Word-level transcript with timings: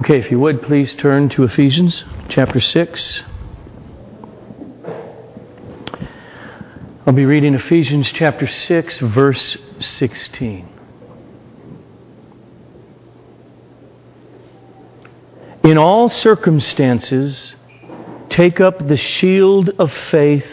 Okay, 0.00 0.20
if 0.20 0.30
you 0.30 0.38
would, 0.38 0.62
please 0.62 0.94
turn 0.94 1.28
to 1.30 1.42
Ephesians 1.42 2.04
chapter 2.28 2.60
6. 2.60 3.24
I'll 7.04 7.12
be 7.12 7.26
reading 7.26 7.54
Ephesians 7.54 8.12
chapter 8.12 8.46
6, 8.46 8.98
verse 8.98 9.56
16. 9.80 10.68
In 15.64 15.78
all 15.78 16.08
circumstances, 16.08 17.56
take 18.28 18.60
up 18.60 18.86
the 18.86 18.96
shield 18.96 19.70
of 19.80 19.92
faith 19.92 20.46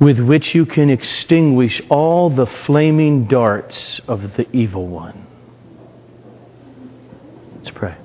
with 0.00 0.20
which 0.20 0.54
you 0.54 0.66
can 0.66 0.90
extinguish 0.90 1.80
all 1.88 2.28
the 2.28 2.46
flaming 2.46 3.24
darts 3.26 4.02
of 4.06 4.36
the 4.36 4.46
evil 4.54 4.86
one. 4.86 5.26
Let's 7.56 7.70
pray. 7.70 7.96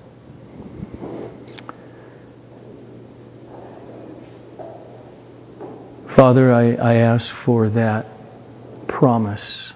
Father, 6.15 6.51
I, 6.51 6.73
I 6.73 6.95
ask 6.95 7.33
for 7.45 7.69
that 7.69 8.05
promise 8.87 9.71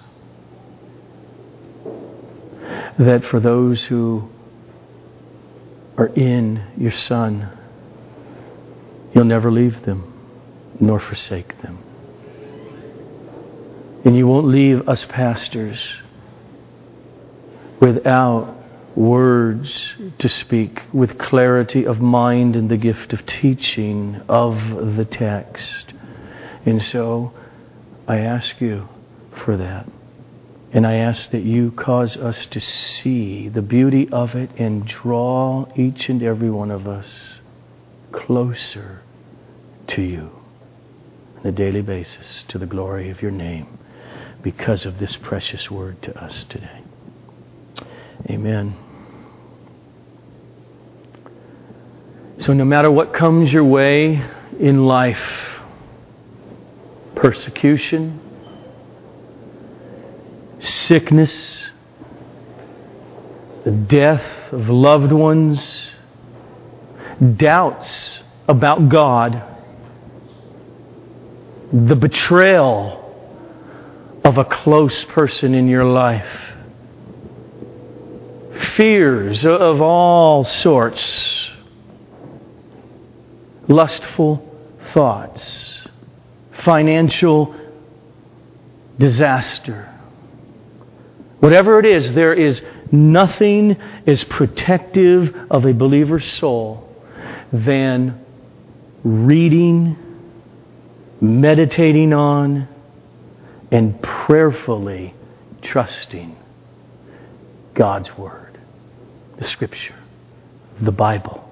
that 2.98 3.24
for 3.24 3.40
those 3.40 3.84
who 3.84 4.28
are 5.96 6.08
in 6.08 6.62
your 6.76 6.92
Son, 6.92 7.48
you'll 9.14 9.24
never 9.24 9.50
leave 9.50 9.86
them 9.86 10.12
nor 10.78 11.00
forsake 11.00 11.60
them. 11.62 11.78
And 14.04 14.14
you 14.14 14.26
won't 14.26 14.46
leave 14.46 14.86
us 14.88 15.06
pastors 15.06 15.96
without 17.80 18.54
words 18.94 19.94
to 20.18 20.28
speak, 20.28 20.82
with 20.92 21.18
clarity 21.18 21.86
of 21.86 22.00
mind 22.00 22.56
and 22.56 22.70
the 22.70 22.76
gift 22.76 23.14
of 23.14 23.24
teaching 23.24 24.20
of 24.28 24.96
the 24.96 25.04
text. 25.04 25.94
And 26.66 26.82
so 26.82 27.32
I 28.08 28.18
ask 28.18 28.60
you 28.60 28.88
for 29.44 29.56
that. 29.56 29.88
And 30.72 30.86
I 30.86 30.94
ask 30.94 31.30
that 31.30 31.44
you 31.44 31.70
cause 31.70 32.16
us 32.16 32.44
to 32.46 32.60
see 32.60 33.48
the 33.48 33.62
beauty 33.62 34.08
of 34.10 34.34
it 34.34 34.50
and 34.58 34.86
draw 34.86 35.66
each 35.76 36.08
and 36.08 36.22
every 36.22 36.50
one 36.50 36.70
of 36.70 36.86
us 36.86 37.38
closer 38.12 39.00
to 39.86 40.02
you 40.02 40.30
on 41.38 41.46
a 41.46 41.52
daily 41.52 41.82
basis 41.82 42.44
to 42.48 42.58
the 42.58 42.66
glory 42.66 43.10
of 43.10 43.22
your 43.22 43.30
name 43.30 43.78
because 44.42 44.84
of 44.84 44.98
this 44.98 45.16
precious 45.16 45.70
word 45.70 46.02
to 46.02 46.22
us 46.22 46.44
today. 46.44 46.82
Amen. 48.28 48.76
So, 52.40 52.52
no 52.52 52.64
matter 52.64 52.90
what 52.90 53.14
comes 53.14 53.52
your 53.52 53.64
way 53.64 54.22
in 54.58 54.84
life, 54.84 55.55
persecution, 57.16 58.20
sickness, 60.60 61.68
the 63.64 63.70
death 63.70 64.52
of 64.52 64.68
loved 64.68 65.10
ones, 65.10 65.90
doubts 67.36 68.20
about 68.46 68.88
God, 68.90 69.42
the 71.72 71.96
betrayal 71.96 73.02
of 74.22 74.36
a 74.36 74.44
close 74.44 75.04
person 75.06 75.54
in 75.54 75.68
your 75.68 75.86
life, 75.86 76.28
fears 78.74 79.44
of 79.46 79.80
all 79.80 80.44
sorts, 80.44 81.50
lustful 83.68 84.42
thoughts 84.92 85.75
financial 86.66 87.54
disaster. 88.98 89.88
Whatever 91.38 91.78
it 91.78 91.86
is, 91.86 92.12
there 92.12 92.34
is 92.34 92.60
nothing 92.90 93.76
as 94.04 94.24
protective 94.24 95.32
of 95.48 95.64
a 95.64 95.72
believer's 95.72 96.26
soul 96.26 96.92
than 97.52 98.20
reading, 99.04 99.96
meditating 101.20 102.12
on, 102.12 102.66
and 103.70 104.02
prayerfully 104.02 105.14
trusting 105.62 106.34
God's 107.74 108.18
Word, 108.18 108.58
the 109.38 109.44
Scripture, 109.44 109.94
the 110.80 110.90
Bible. 110.90 111.48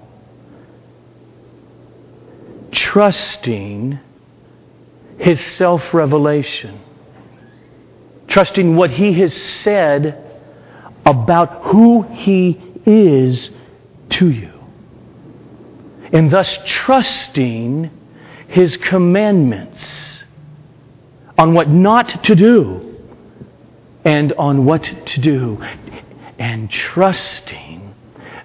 Trusting 2.73 3.97
his 5.17 5.39
self 5.39 5.93
revelation, 5.93 6.79
trusting 8.27 8.75
what 8.75 8.91
he 8.91 9.13
has 9.19 9.33
said 9.33 10.21
about 11.05 11.63
who 11.65 12.01
he 12.01 12.59
is 12.85 13.49
to 14.09 14.29
you, 14.29 14.51
and 16.11 16.31
thus 16.31 16.59
trusting 16.65 17.89
his 18.47 18.77
commandments 18.77 20.23
on 21.37 21.53
what 21.53 21.69
not 21.69 22.23
to 22.23 22.35
do 22.35 22.95
and 24.03 24.33
on 24.33 24.65
what 24.65 24.83
to 24.83 25.21
do, 25.21 25.61
and 26.37 26.69
trusting 26.69 27.93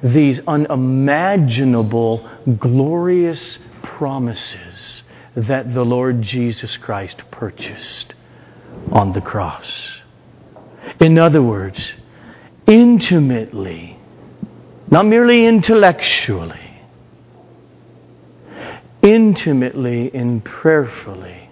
these 0.02 0.41
unimaginable, 0.47 2.28
glorious 2.58 3.58
promises 3.82 4.89
that 5.36 5.72
the 5.74 5.84
Lord 5.84 6.22
Jesus 6.22 6.76
Christ 6.76 7.22
purchased 7.30 8.14
on 8.91 9.12
the 9.12 9.20
cross. 9.20 10.00
In 11.00 11.18
other 11.18 11.42
words, 11.42 11.92
intimately, 12.66 13.98
not 14.90 15.06
merely 15.06 15.46
intellectually, 15.46 16.82
intimately 19.02 20.10
and 20.12 20.44
prayerfully 20.44 21.50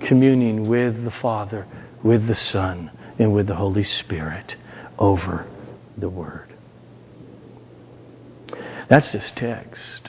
communing 0.00 0.68
with 0.68 1.04
the 1.04 1.10
Father, 1.10 1.66
with 2.02 2.26
the 2.26 2.34
Son, 2.34 2.90
and 3.18 3.32
with 3.32 3.46
the 3.46 3.54
Holy 3.54 3.84
Spirit 3.84 4.56
over 4.98 5.46
the 5.96 6.08
Word. 6.08 6.54
That's 8.88 9.12
this 9.12 9.32
text. 9.36 10.01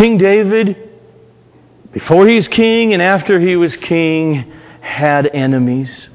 King 0.00 0.16
David, 0.16 0.90
before 1.92 2.26
he 2.26 2.36
was 2.36 2.48
king 2.48 2.94
and 2.94 3.02
after 3.02 3.38
he 3.38 3.54
was 3.56 3.76
king, 3.76 4.50
had 4.80 5.26
enemies. 5.26 6.08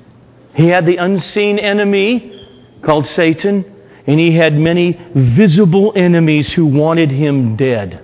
He 0.55 0.69
had 0.69 0.87
the 0.87 0.97
unseen 0.97 1.59
enemy 1.59 2.49
called 2.81 3.05
Satan, 3.05 3.63
and 4.07 4.19
he 4.19 4.31
had 4.31 4.55
many 4.55 4.99
visible 5.13 5.93
enemies 5.95 6.51
who 6.51 6.65
wanted 6.65 7.11
him 7.11 7.55
dead. 7.55 8.03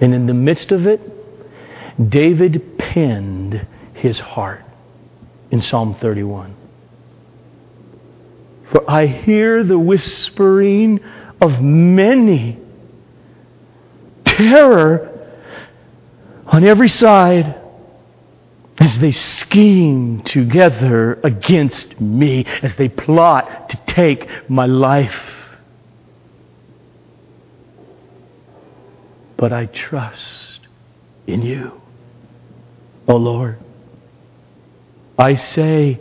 And 0.00 0.12
in 0.12 0.26
the 0.26 0.34
midst 0.34 0.72
of 0.72 0.84
it, 0.88 1.00
David 2.10 2.76
penned 2.76 3.64
his 3.92 4.18
heart 4.18 4.64
in 5.52 5.62
Psalm 5.62 5.94
31. 5.94 6.56
For 8.72 8.90
I 8.90 9.06
hear 9.06 9.62
the 9.62 9.78
whispering 9.78 10.98
of 11.40 11.62
many 11.62 12.63
terror 14.36 15.10
on 16.46 16.64
every 16.64 16.88
side 16.88 17.60
as 18.78 18.98
they 18.98 19.12
scheme 19.12 20.22
together 20.22 21.20
against 21.22 22.00
me, 22.00 22.44
as 22.62 22.74
they 22.74 22.88
plot 22.88 23.70
to 23.70 23.80
take 23.86 24.28
my 24.48 24.66
life. 24.66 25.30
But 29.36 29.52
I 29.52 29.66
trust 29.66 30.60
in 31.26 31.42
you, 31.42 31.80
O 33.08 33.14
oh 33.14 33.16
Lord. 33.16 33.58
I 35.16 35.36
say, 35.36 36.00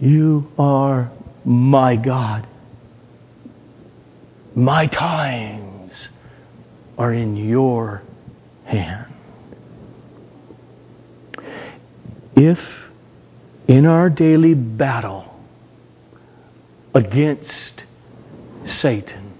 You 0.00 0.50
are 0.58 1.10
my 1.44 1.96
God. 1.96 2.46
My 4.54 4.86
time 4.86 5.61
are 6.98 7.12
in 7.12 7.36
your 7.36 8.02
hand. 8.64 9.12
If 12.36 12.58
in 13.68 13.86
our 13.86 14.10
daily 14.10 14.54
battle 14.54 15.34
against 16.94 17.84
Satan 18.66 19.32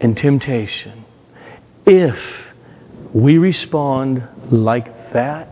and 0.00 0.16
temptation, 0.16 1.04
if 1.86 2.18
we 3.12 3.38
respond 3.38 4.26
like 4.50 5.12
that, 5.12 5.48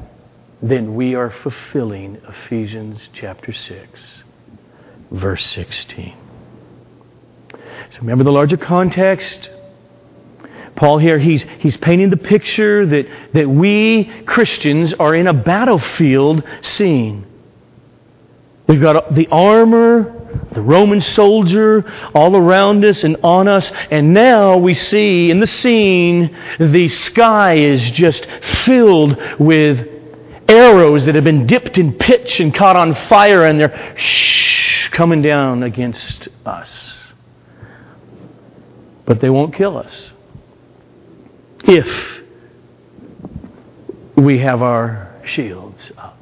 then 0.62 0.94
we 0.94 1.14
are 1.14 1.30
fulfilling 1.30 2.20
Ephesians 2.28 3.00
chapter 3.12 3.52
6, 3.52 4.22
verse 5.10 5.44
16. 5.46 6.14
So 7.50 7.98
Remember 8.00 8.24
the 8.24 8.32
larger 8.32 8.56
context? 8.56 9.50
Paul 10.76 10.98
here, 10.98 11.18
he's, 11.18 11.44
he's 11.58 11.76
painting 11.76 12.10
the 12.10 12.16
picture 12.16 12.86
that, 12.86 13.06
that 13.34 13.48
we 13.48 14.10
Christians 14.26 14.94
are 14.94 15.14
in 15.14 15.26
a 15.26 15.34
battlefield 15.34 16.42
scene. 16.62 17.26
We've 18.66 18.80
got 18.80 19.14
the 19.14 19.28
armor, 19.28 20.46
the 20.52 20.62
Roman 20.62 21.00
soldier 21.00 21.84
all 22.14 22.36
around 22.36 22.84
us 22.84 23.04
and 23.04 23.18
on 23.22 23.48
us, 23.48 23.70
and 23.90 24.14
now 24.14 24.56
we 24.56 24.72
see 24.72 25.30
in 25.30 25.40
the 25.40 25.46
scene 25.46 26.36
the 26.58 26.88
sky 26.88 27.56
is 27.56 27.90
just 27.90 28.26
filled 28.64 29.18
with 29.38 29.86
arrows 30.48 31.04
that 31.04 31.14
have 31.14 31.24
been 31.24 31.46
dipped 31.46 31.76
in 31.76 31.92
pitch 31.94 32.40
and 32.40 32.54
caught 32.54 32.76
on 32.76 32.94
fire, 32.94 33.44
and 33.44 33.60
they're 33.60 33.94
shh, 33.96 34.88
coming 34.90 35.20
down 35.20 35.62
against 35.62 36.28
us. 36.46 37.12
But 39.04 39.20
they 39.20 39.28
won't 39.28 39.54
kill 39.54 39.76
us 39.76 40.12
if 41.64 42.20
we 44.16 44.38
have 44.38 44.62
our 44.62 45.20
shields 45.24 45.92
up. 45.96 46.18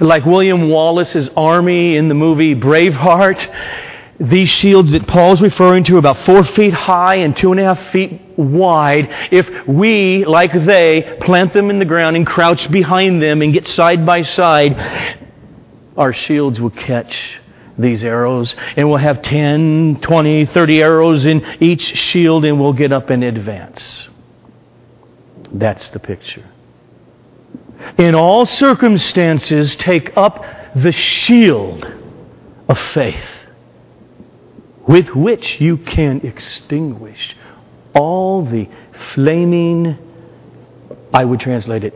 Like 0.00 0.24
William 0.24 0.68
Wallace's 0.68 1.30
army 1.36 1.96
in 1.96 2.08
the 2.08 2.14
movie 2.14 2.54
Braveheart, 2.54 4.18
these 4.18 4.48
shields 4.48 4.92
that 4.92 5.06
Paul's 5.06 5.40
referring 5.40 5.84
to, 5.84 5.98
about 5.98 6.18
four 6.18 6.44
feet 6.44 6.72
high 6.72 7.16
and 7.16 7.36
two 7.36 7.52
and 7.52 7.60
a 7.60 7.74
half 7.74 7.90
feet 7.90 8.20
wide, 8.36 9.08
if 9.30 9.66
we, 9.66 10.24
like 10.24 10.52
they, 10.52 11.18
plant 11.20 11.52
them 11.52 11.70
in 11.70 11.78
the 11.78 11.84
ground 11.84 12.16
and 12.16 12.26
crouch 12.26 12.70
behind 12.70 13.22
them 13.22 13.42
and 13.42 13.52
get 13.52 13.66
side 13.68 14.04
by 14.04 14.22
side, 14.22 15.20
our 15.96 16.12
shields 16.12 16.60
will 16.60 16.70
catch 16.70 17.38
these 17.78 18.04
arrows 18.04 18.54
and 18.76 18.88
we'll 18.88 18.98
have 18.98 19.22
10, 19.22 20.00
20, 20.00 20.46
30 20.46 20.82
arrows 20.82 21.26
in 21.26 21.44
each 21.60 21.82
shield 21.82 22.44
and 22.44 22.60
we'll 22.60 22.72
get 22.72 22.92
up 22.92 23.10
and 23.10 23.22
advance. 23.22 24.08
That's 25.52 25.90
the 25.90 25.98
picture. 25.98 26.48
In 27.98 28.14
all 28.14 28.46
circumstances, 28.46 29.76
take 29.76 30.16
up 30.16 30.44
the 30.74 30.92
shield 30.92 31.86
of 32.68 32.78
faith 32.78 33.24
with 34.86 35.08
which 35.10 35.60
you 35.60 35.76
can 35.76 36.20
extinguish 36.20 37.36
all 37.94 38.44
the 38.44 38.68
flaming, 39.14 39.98
I 41.12 41.24
would 41.24 41.40
translate 41.40 41.84
it, 41.84 41.94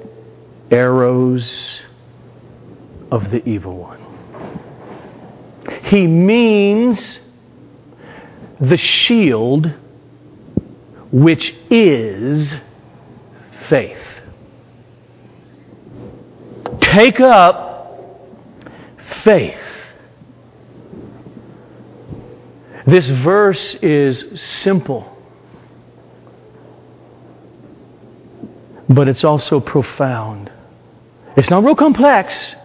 arrows 0.70 1.82
of 3.10 3.30
the 3.30 3.46
evil 3.48 3.76
one. 3.76 3.99
He 5.84 6.06
means 6.06 7.18
the 8.60 8.76
shield 8.76 9.72
which 11.12 11.56
is 11.70 12.54
faith. 13.68 13.98
Take 16.80 17.20
up 17.20 18.18
faith. 19.24 19.56
This 22.86 23.08
verse 23.08 23.76
is 23.76 24.40
simple, 24.40 25.16
but 28.88 29.08
it's 29.08 29.22
also 29.22 29.60
profound. 29.60 30.50
It's 31.36 31.50
not 31.50 31.62
real 31.62 31.76
complex, 31.76 32.56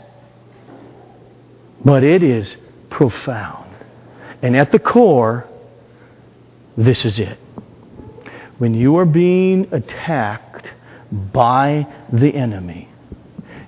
but 1.84 2.04
it 2.04 2.24
is 2.24 2.56
profound. 2.96 3.76
And 4.42 4.56
at 4.56 4.72
the 4.72 4.80
core, 4.80 5.46
this 6.78 7.04
is 7.04 7.20
it. 7.20 7.38
When 8.58 8.74
you 8.74 8.96
are 8.96 9.06
being 9.06 9.68
attacked 9.74 10.70
by 11.12 11.88
the 12.14 12.34
enemy, 12.34 12.88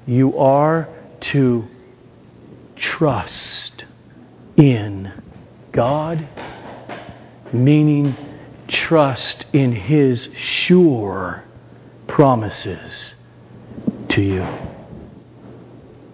you 0.06 0.38
are 0.38 0.88
to 1.20 1.68
trust 2.78 3.84
in 4.56 5.12
God, 5.74 6.26
meaning 7.52 8.16
trust 8.70 9.44
in 9.52 9.74
His 9.74 10.30
sure 10.38 11.44
promises 12.08 13.14
to 14.08 14.22
you. 14.22 14.48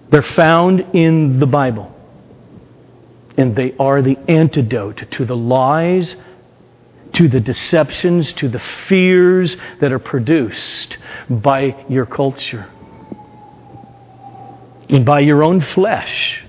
They're 0.10 0.24
found 0.24 0.80
in 0.96 1.38
the 1.40 1.46
Bible 1.46 1.94
and 3.38 3.56
they 3.56 3.76
are 3.78 4.02
the 4.02 4.18
antidote 4.28 5.06
to 5.12 5.26
the 5.26 5.36
lies, 5.36 6.16
to 7.14 7.28
the 7.28 7.40
deceptions, 7.40 8.34
to 8.34 8.50
the 8.50 8.60
fears 8.88 9.56
that 9.80 9.92
are 9.92 10.00
produced 10.00 10.98
by 11.30 11.86
your 11.90 12.06
culture 12.06 12.68
and 14.90 15.06
by 15.06 15.20
your 15.20 15.44
own 15.44 15.62
flesh. 15.62 16.44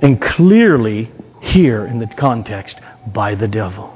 And 0.00 0.20
clearly, 0.20 1.10
here 1.40 1.86
in 1.86 1.98
the 1.98 2.06
context, 2.06 2.78
by 3.12 3.34
the 3.34 3.48
devil. 3.48 3.94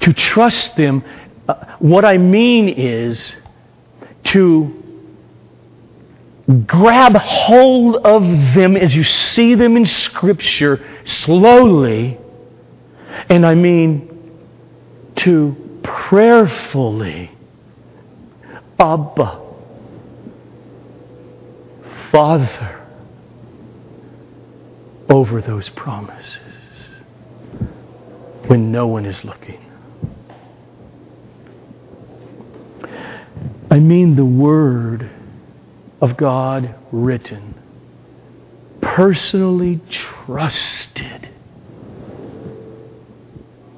To 0.00 0.12
trust 0.12 0.76
them, 0.76 1.04
uh, 1.48 1.76
what 1.78 2.04
I 2.04 2.18
mean 2.18 2.68
is 2.68 3.34
to 4.24 4.82
grab 6.66 7.14
hold 7.14 7.96
of 7.96 8.22
them 8.54 8.76
as 8.76 8.94
you 8.94 9.04
see 9.04 9.54
them 9.54 9.76
in 9.76 9.84
Scripture 9.84 10.82
slowly, 11.04 12.18
and 13.28 13.44
I 13.44 13.54
mean 13.54 14.40
to 15.16 15.80
prayerfully. 15.82 17.30
Abba, 18.78 19.40
Father, 22.12 22.80
over 25.10 25.42
those 25.42 25.68
promises 25.70 26.38
when 28.46 28.70
no 28.72 28.86
one 28.86 29.04
is 29.04 29.24
looking. 29.24 29.60
I 33.70 33.80
mean 33.80 34.16
the 34.16 34.24
Word 34.24 35.10
of 36.00 36.16
God 36.16 36.74
written, 36.92 37.54
personally 38.80 39.80
trusted 39.90 41.28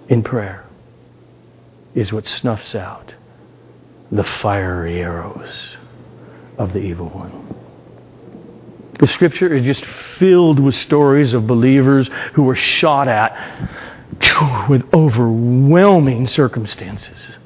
in 0.08 0.22
prayer, 0.22 0.64
is 1.94 2.12
what 2.12 2.26
snuffs 2.26 2.74
out 2.74 3.14
the 4.12 4.24
fiery 4.24 5.00
arrows 5.00 5.76
of 6.58 6.72
the 6.72 6.80
evil 6.80 7.08
one. 7.08 7.56
The 8.98 9.06
scripture 9.06 9.54
is 9.54 9.64
just 9.64 9.84
filled 10.18 10.60
with 10.60 10.74
stories 10.74 11.32
of 11.32 11.46
believers 11.46 12.10
who 12.34 12.42
were 12.42 12.56
shot 12.56 13.08
at 13.08 13.34
with 14.68 14.84
overwhelming 14.92 16.26
circumstances 16.26 17.39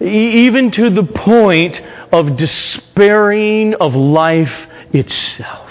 even 0.00 0.70
to 0.72 0.90
the 0.90 1.02
point 1.02 1.80
of 2.12 2.36
despairing 2.36 3.74
of 3.74 3.94
life 3.94 4.68
itself. 4.92 5.70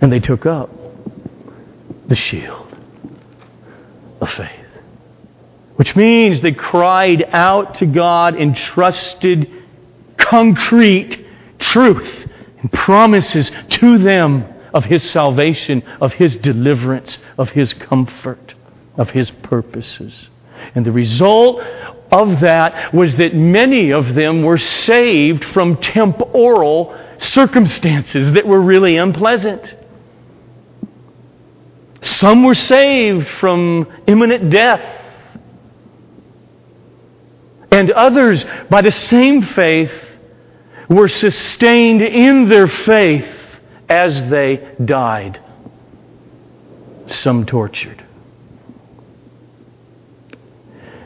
And 0.00 0.12
they 0.12 0.20
took 0.20 0.46
up 0.46 0.70
the 2.08 2.16
shield 2.16 2.76
of 4.20 4.30
faith, 4.30 4.66
which 5.76 5.94
means 5.94 6.40
they 6.40 6.52
cried 6.52 7.22
out 7.28 7.76
to 7.76 7.86
God 7.86 8.34
and 8.34 8.56
trusted 8.56 9.50
concrete 10.16 11.24
truth 11.58 12.28
and 12.60 12.72
promises 12.72 13.50
to 13.68 13.98
them 13.98 14.44
of 14.74 14.84
His 14.84 15.08
salvation, 15.08 15.82
of 16.00 16.14
His 16.14 16.36
deliverance, 16.36 17.18
of 17.38 17.50
His 17.50 17.72
comfort, 17.74 18.54
of 18.96 19.10
His 19.10 19.30
purposes. 19.30 20.28
And 20.74 20.84
the 20.84 20.92
result 20.92 21.62
of 22.10 22.40
that 22.40 22.92
was 22.92 23.16
that 23.16 23.34
many 23.34 23.92
of 23.92 24.14
them 24.14 24.42
were 24.42 24.58
saved 24.58 25.44
from 25.46 25.76
temporal 25.78 26.98
circumstances 27.18 28.32
that 28.32 28.46
were 28.46 28.60
really 28.60 28.96
unpleasant. 28.96 29.76
Some 32.02 32.44
were 32.44 32.54
saved 32.54 33.28
from 33.28 33.86
imminent 34.06 34.50
death. 34.50 35.00
And 37.70 37.90
others, 37.92 38.44
by 38.68 38.82
the 38.82 38.90
same 38.90 39.42
faith, 39.42 39.92
were 40.90 41.08
sustained 41.08 42.02
in 42.02 42.48
their 42.48 42.68
faith 42.68 43.26
as 43.88 44.22
they 44.28 44.74
died. 44.84 45.40
Some 47.06 47.46
tortured. 47.46 48.01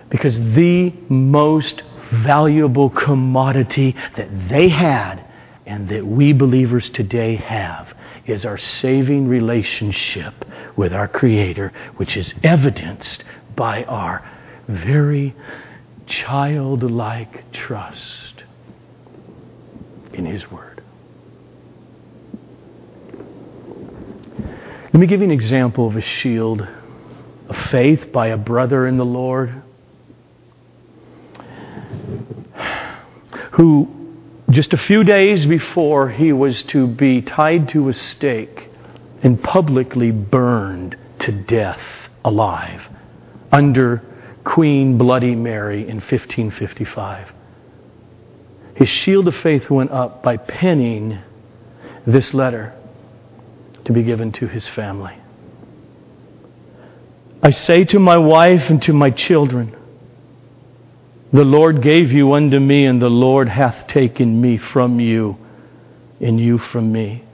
Because 0.08 0.38
the 0.38 0.92
most 1.08 1.82
valuable 2.12 2.90
commodity 2.90 3.96
that 4.16 4.48
they 4.48 4.68
had 4.68 5.24
and 5.66 5.88
that 5.88 6.06
we 6.06 6.32
believers 6.32 6.88
today 6.90 7.36
have 7.36 7.92
is 8.26 8.44
our 8.44 8.58
saving 8.58 9.26
relationship 9.28 10.44
with 10.76 10.92
our 10.92 11.08
Creator, 11.08 11.72
which 11.96 12.16
is 12.16 12.34
evidenced 12.44 13.24
by 13.56 13.84
our 13.84 14.28
very 14.68 15.34
childlike 16.06 17.52
trust 17.52 18.44
in 20.12 20.24
His 20.24 20.48
Word. 20.50 20.82
Let 24.92 25.00
me 25.00 25.06
give 25.06 25.20
you 25.20 25.26
an 25.26 25.32
example 25.32 25.88
of 25.88 25.96
a 25.96 26.00
shield 26.00 26.66
of 27.48 27.56
faith 27.70 28.12
by 28.12 28.28
a 28.28 28.36
brother 28.36 28.86
in 28.86 28.96
the 28.96 29.04
Lord 29.04 29.62
who, 33.56 33.88
just 34.50 34.74
a 34.74 34.78
few 34.78 35.02
days 35.02 35.46
before 35.46 36.10
he 36.10 36.32
was 36.32 36.62
to 36.62 36.86
be 36.86 37.22
tied 37.22 37.68
to 37.70 37.88
a 37.88 37.92
stake 37.92 38.68
and 39.22 39.42
publicly 39.42 40.10
burned 40.10 40.96
to 41.18 41.32
death 41.32 41.80
alive 42.24 42.82
under 43.50 44.02
Queen 44.44 44.98
Bloody 44.98 45.34
Mary 45.34 45.88
in 45.88 45.96
1555. 45.96 47.32
His 48.74 48.88
shield 48.88 49.26
of 49.26 49.36
faith 49.36 49.70
went 49.70 49.90
up 49.90 50.22
by 50.22 50.36
penning 50.36 51.18
this 52.06 52.34
letter 52.34 52.74
to 53.86 53.92
be 53.92 54.02
given 54.02 54.32
to 54.32 54.46
his 54.46 54.68
family. 54.68 55.14
I 57.42 57.50
say 57.50 57.84
to 57.86 57.98
my 57.98 58.18
wife 58.18 58.68
and 58.68 58.82
to 58.82 58.92
my 58.92 59.10
children, 59.10 59.75
The 61.36 61.44
Lord 61.44 61.82
gave 61.82 62.12
you 62.12 62.32
unto 62.32 62.58
me, 62.58 62.86
and 62.86 63.00
the 63.00 63.10
Lord 63.10 63.46
hath 63.46 63.88
taken 63.88 64.40
me 64.40 64.56
from 64.56 64.98
you, 64.98 65.36
and 66.18 66.40
you 66.40 66.56
from 66.56 66.90
me. 66.90 67.26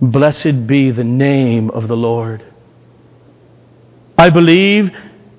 Blessed 0.00 0.66
be 0.66 0.90
the 0.90 1.04
name 1.04 1.68
of 1.68 1.86
the 1.86 1.94
Lord. 1.94 2.42
I 4.16 4.30
believe 4.30 4.90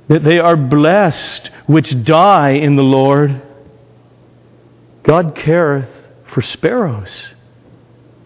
that 0.09 0.23
they 0.23 0.37
are 0.37 0.55
blessed 0.55 1.49
which 1.65 2.03
die 2.03 2.51
in 2.51 2.75
the 2.75 2.83
Lord. 2.83 3.41
God 5.01 5.35
careth 5.35 5.89
for 6.31 6.43
sparrows 6.43 7.29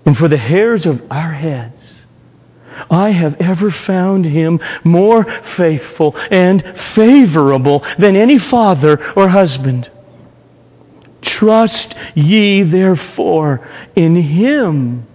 and 0.06 0.18
for 0.18 0.28
the 0.28 0.36
hairs 0.36 0.86
of 0.86 1.02
our 1.10 1.32
heads. 1.32 1.97
I 2.90 3.12
have 3.12 3.36
ever 3.42 3.72
found 3.72 4.26
him 4.26 4.60
more 4.84 5.26
faithful 5.56 6.16
and 6.32 6.64
favorable 6.96 7.86
than 7.98 8.16
any 8.16 8.38
father 8.38 9.14
or 9.16 9.28
husband. 9.28 9.90
Trust 11.22 11.96
ye 12.16 12.64
therefore 12.64 13.68
in 13.96 14.16
him 14.16 15.06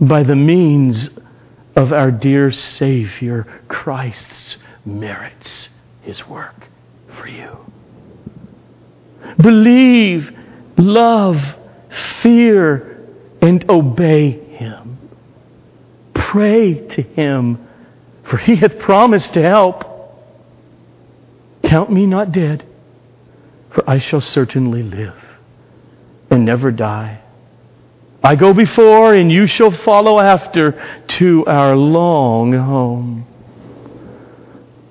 by 0.00 0.22
the 0.22 0.36
means 0.36 1.10
of 1.76 1.92
our 1.92 2.10
dear 2.10 2.50
Savior 2.52 3.46
Christ's 3.68 4.56
merits, 4.84 5.68
his 6.02 6.26
work 6.26 6.68
for 7.18 7.26
you. 7.26 7.56
Believe, 9.38 10.30
love, 10.76 11.38
fear, 12.22 13.08
and 13.40 13.68
obey. 13.70 14.49
Pray 16.30 16.74
to 16.74 17.02
him, 17.02 17.66
for 18.22 18.36
he 18.36 18.54
hath 18.54 18.78
promised 18.78 19.34
to 19.34 19.42
help. 19.42 19.84
Count 21.64 21.90
me 21.90 22.06
not 22.06 22.30
dead, 22.30 22.64
for 23.70 23.82
I 23.90 23.98
shall 23.98 24.20
certainly 24.20 24.84
live 24.84 25.16
and 26.30 26.44
never 26.44 26.70
die. 26.70 27.20
I 28.22 28.36
go 28.36 28.54
before, 28.54 29.12
and 29.12 29.32
you 29.32 29.48
shall 29.48 29.72
follow 29.72 30.20
after 30.20 30.80
to 31.18 31.44
our 31.46 31.74
long 31.74 32.52
home. 32.52 33.26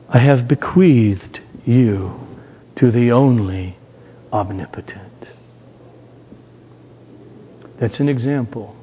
I 0.10 0.20
have 0.20 0.46
bequeathed 0.46 1.40
you 1.66 2.20
to 2.76 2.92
the 2.92 3.14
only 3.14 3.78
omnipotent. 4.34 5.30
That's 7.80 8.02
an 8.02 8.10
example. 8.10 8.76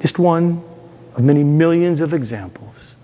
Just 0.00 0.20
one 0.20 0.62
of 1.18 1.24
many 1.24 1.42
millions 1.42 2.00
of 2.00 2.14
examples 2.14 2.94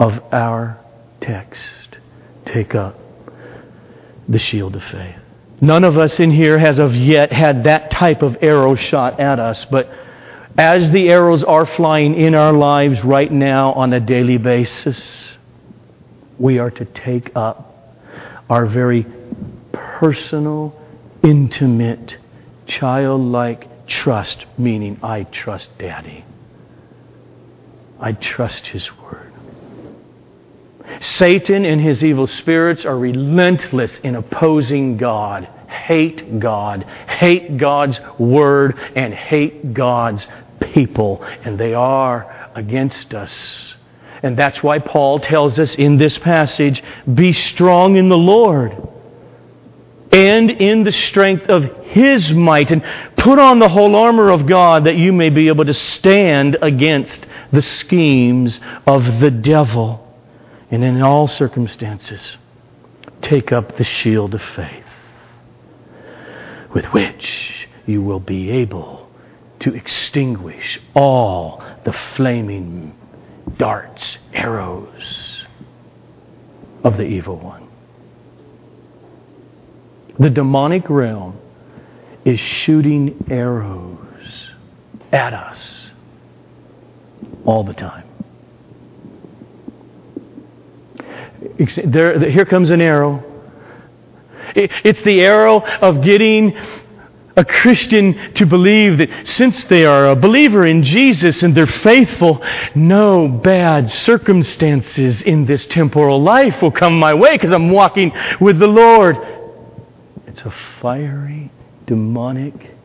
of 0.00 0.20
our 0.32 0.78
text. 1.20 1.70
Take 2.44 2.74
up 2.74 2.98
the 4.28 4.38
shield 4.38 4.74
of 4.74 4.82
faith. 4.82 5.14
None 5.60 5.84
of 5.84 5.96
us 5.96 6.18
in 6.18 6.32
here 6.32 6.58
has 6.58 6.80
of 6.80 6.92
yet 6.92 7.32
had 7.32 7.64
that 7.64 7.92
type 7.92 8.22
of 8.22 8.36
arrow 8.42 8.74
shot 8.74 9.20
at 9.20 9.38
us, 9.38 9.64
but 9.70 9.88
as 10.58 10.90
the 10.90 11.08
arrows 11.08 11.44
are 11.44 11.64
flying 11.64 12.16
in 12.16 12.34
our 12.34 12.52
lives 12.52 13.02
right 13.04 13.30
now 13.30 13.72
on 13.74 13.92
a 13.92 14.00
daily 14.00 14.38
basis, 14.38 15.36
we 16.36 16.58
are 16.58 16.70
to 16.72 16.84
take 16.84 17.30
up 17.36 17.96
our 18.50 18.66
very 18.66 19.06
personal, 19.70 20.74
intimate, 21.22 22.16
childlike 22.66 23.86
trust, 23.86 24.46
meaning 24.58 24.98
I 25.00 25.22
trust 25.24 25.70
Daddy. 25.78 26.24
I 28.00 28.12
trust 28.12 28.66
His 28.66 28.90
Word. 28.98 29.32
Satan 31.00 31.64
and 31.64 31.80
his 31.80 32.04
evil 32.04 32.26
spirits 32.26 32.84
are 32.84 32.98
relentless 32.98 33.98
in 33.98 34.16
opposing 34.16 34.96
God, 34.96 35.48
hate 35.68 36.38
God, 36.38 36.84
hate 37.08 37.56
God's 37.56 38.00
Word, 38.18 38.78
and 38.94 39.14
hate 39.14 39.74
God's 39.74 40.26
people. 40.60 41.22
And 41.44 41.58
they 41.58 41.74
are 41.74 42.50
against 42.54 43.14
us. 43.14 43.74
And 44.22 44.36
that's 44.36 44.62
why 44.62 44.78
Paul 44.78 45.18
tells 45.18 45.58
us 45.58 45.74
in 45.74 45.98
this 45.98 46.18
passage 46.18 46.82
be 47.12 47.32
strong 47.32 47.96
in 47.96 48.08
the 48.08 48.18
Lord 48.18 48.76
and 50.12 50.50
in 50.50 50.84
the 50.84 50.92
strength 50.92 51.46
of 51.48 51.64
His 51.86 52.30
might, 52.32 52.70
and 52.70 52.84
put 53.16 53.38
on 53.38 53.58
the 53.58 53.68
whole 53.68 53.96
armor 53.96 54.30
of 54.30 54.46
God 54.46 54.84
that 54.84 54.96
you 54.96 55.12
may 55.12 55.30
be 55.30 55.48
able 55.48 55.64
to 55.64 55.74
stand 55.74 56.58
against 56.60 57.26
the 57.52 57.62
schemes 57.62 58.58
of 58.86 59.20
the 59.20 59.30
devil. 59.30 59.98
And 60.70 60.82
in 60.82 61.02
all 61.02 61.28
circumstances, 61.28 62.38
take 63.20 63.52
up 63.52 63.76
the 63.76 63.84
shield 63.84 64.34
of 64.34 64.42
faith, 64.42 64.86
with 66.74 66.86
which 66.86 67.68
you 67.84 68.00
will 68.02 68.20
be 68.20 68.50
able 68.50 69.10
to 69.60 69.74
extinguish 69.74 70.80
all 70.94 71.62
the 71.84 71.92
flaming 71.92 72.96
darts, 73.58 74.16
arrows 74.32 75.44
of 76.82 76.96
the 76.96 77.04
evil 77.04 77.36
one. 77.36 77.68
The 80.18 80.30
demonic 80.30 80.88
realm 80.88 81.38
is 82.24 82.40
shooting 82.40 83.26
arrows 83.30 84.52
at 85.12 85.34
us 85.34 85.91
all 87.44 87.64
the 87.64 87.74
time. 87.74 88.08
There, 91.84 92.30
here 92.30 92.44
comes 92.44 92.70
an 92.70 92.80
arrow. 92.80 93.24
It's 94.54 95.02
the 95.02 95.22
arrow 95.22 95.60
of 95.60 96.02
getting 96.02 96.56
a 97.36 97.44
Christian 97.44 98.34
to 98.34 98.44
believe 98.44 98.98
that 98.98 99.26
since 99.26 99.64
they 99.64 99.84
are 99.86 100.06
a 100.10 100.16
believer 100.16 100.66
in 100.66 100.82
Jesus 100.82 101.42
and 101.42 101.56
they're 101.56 101.66
faithful, 101.66 102.42
no 102.74 103.26
bad 103.28 103.90
circumstances 103.90 105.22
in 105.22 105.46
this 105.46 105.66
temporal 105.66 106.22
life 106.22 106.60
will 106.60 106.70
come 106.70 106.98
my 106.98 107.14
way 107.14 107.32
because 107.32 107.52
I'm 107.52 107.70
walking 107.70 108.12
with 108.40 108.58
the 108.58 108.66
Lord. 108.66 109.16
It's 110.26 110.42
a 110.42 110.54
fiery, 110.80 111.50
demonic 111.86 112.76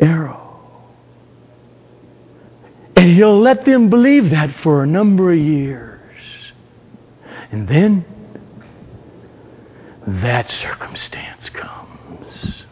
arrow. 0.00 0.47
And 2.98 3.14
he'll 3.14 3.40
let 3.40 3.64
them 3.64 3.90
believe 3.90 4.30
that 4.30 4.52
for 4.56 4.82
a 4.82 4.86
number 4.86 5.32
of 5.32 5.38
years. 5.38 6.00
And 7.52 7.68
then 7.68 8.04
that 10.04 10.50
circumstance 10.50 11.48
comes. 11.48 12.64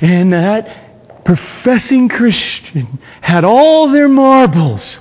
And 0.00 0.32
that 0.32 1.24
professing 1.26 2.08
Christian 2.08 2.98
had 3.20 3.44
all 3.44 3.92
their 3.92 4.08
marbles 4.08 4.98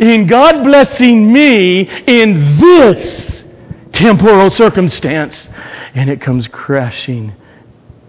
in 0.00 0.26
God 0.26 0.64
blessing 0.64 1.30
me 1.30 1.80
in 2.06 2.58
this 2.58 3.44
temporal 3.92 4.48
circumstance. 4.48 5.50
And 5.94 6.08
it 6.08 6.22
comes 6.22 6.48
crashing 6.48 7.34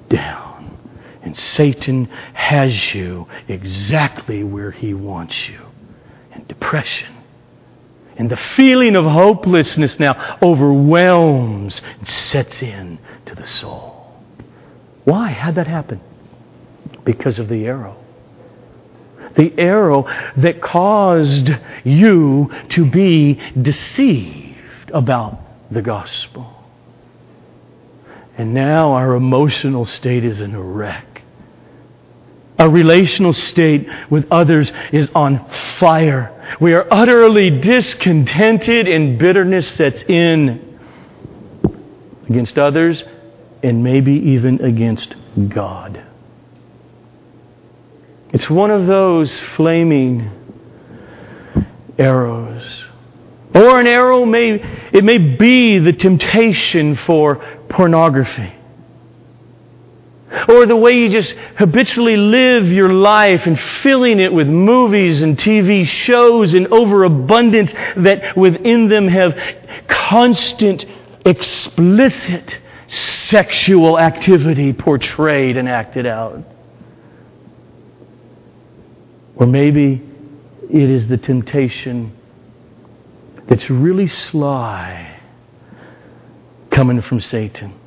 down. 0.07 0.42
And 1.23 1.37
Satan 1.37 2.05
has 2.33 2.93
you 2.93 3.27
exactly 3.47 4.43
where 4.43 4.71
he 4.71 4.93
wants 4.93 5.47
you 5.47 5.59
in 6.35 6.45
depression. 6.45 7.15
And 8.17 8.29
the 8.29 8.37
feeling 8.37 8.95
of 8.95 9.05
hopelessness 9.05 9.99
now 9.99 10.37
overwhelms 10.41 11.81
and 11.97 12.07
sets 12.07 12.61
in 12.61 12.99
to 13.25 13.35
the 13.35 13.47
soul. 13.47 14.13
Why? 15.05 15.31
How'd 15.31 15.55
that 15.55 15.67
happen? 15.67 16.01
Because 17.03 17.39
of 17.39 17.49
the 17.49 17.65
arrow. 17.65 17.97
The 19.35 19.53
arrow 19.57 20.03
that 20.37 20.61
caused 20.61 21.49
you 21.83 22.51
to 22.69 22.85
be 22.85 23.41
deceived 23.59 24.91
about 24.91 25.39
the 25.71 25.81
gospel. 25.81 26.53
And 28.37 28.53
now 28.53 28.93
our 28.93 29.15
emotional 29.15 29.85
state 29.85 30.23
is 30.23 30.41
in 30.41 30.53
a 30.53 30.61
wreck. 30.61 31.12
Our 32.59 32.69
relational 32.69 33.33
state 33.33 33.87
with 34.09 34.27
others 34.31 34.71
is 34.91 35.09
on 35.15 35.49
fire. 35.79 36.57
We 36.61 36.73
are 36.73 36.87
utterly 36.91 37.49
discontented 37.49 38.87
and 38.87 39.17
bitterness 39.17 39.67
sets 39.71 40.03
in 40.03 40.79
against 42.29 42.57
others 42.57 43.03
and 43.63 43.83
maybe 43.83 44.13
even 44.13 44.61
against 44.61 45.15
God. 45.49 46.03
It's 48.31 48.49
one 48.49 48.71
of 48.71 48.87
those 48.87 49.39
flaming 49.55 50.29
arrows. 51.97 52.83
Or 53.53 53.79
an 53.79 53.87
arrow 53.87 54.25
may 54.25 54.89
it 54.91 55.03
may 55.03 55.19
be 55.19 55.79
the 55.79 55.93
temptation 55.93 56.95
for 56.95 57.35
pornography. 57.69 58.51
Or 60.47 60.65
the 60.65 60.75
way 60.75 60.97
you 60.97 61.09
just 61.09 61.31
habitually 61.57 62.17
live 62.17 62.67
your 62.67 62.89
life 62.89 63.45
and 63.45 63.59
filling 63.59 64.19
it 64.19 64.33
with 64.33 64.47
movies 64.47 65.21
and 65.21 65.37
TV 65.37 65.85
shows 65.85 66.55
and 66.55 66.67
overabundance 66.67 67.71
that 67.97 68.35
within 68.35 68.87
them 68.89 69.07
have 69.07 69.37
constant, 69.87 70.85
explicit 71.25 72.57
sexual 72.87 73.99
activity 73.99 74.73
portrayed 74.73 75.55
and 75.55 75.69
acted 75.69 76.05
out. 76.05 76.43
Or 79.35 79.45
maybe 79.45 80.01
it 80.69 80.89
is 80.89 81.07
the 81.07 81.17
temptation 81.17 82.17
that's 83.47 83.69
really 83.69 84.07
sly 84.07 85.19
coming 86.71 87.01
from 87.01 87.19
Satan. 87.19 87.79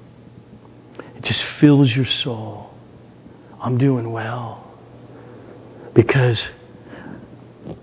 Just 1.27 1.43
fills 1.43 1.95
your 1.95 2.07
soul. 2.07 2.71
I'm 3.61 3.79
doing 3.79 4.13
well 4.13 4.65
because 5.93 6.49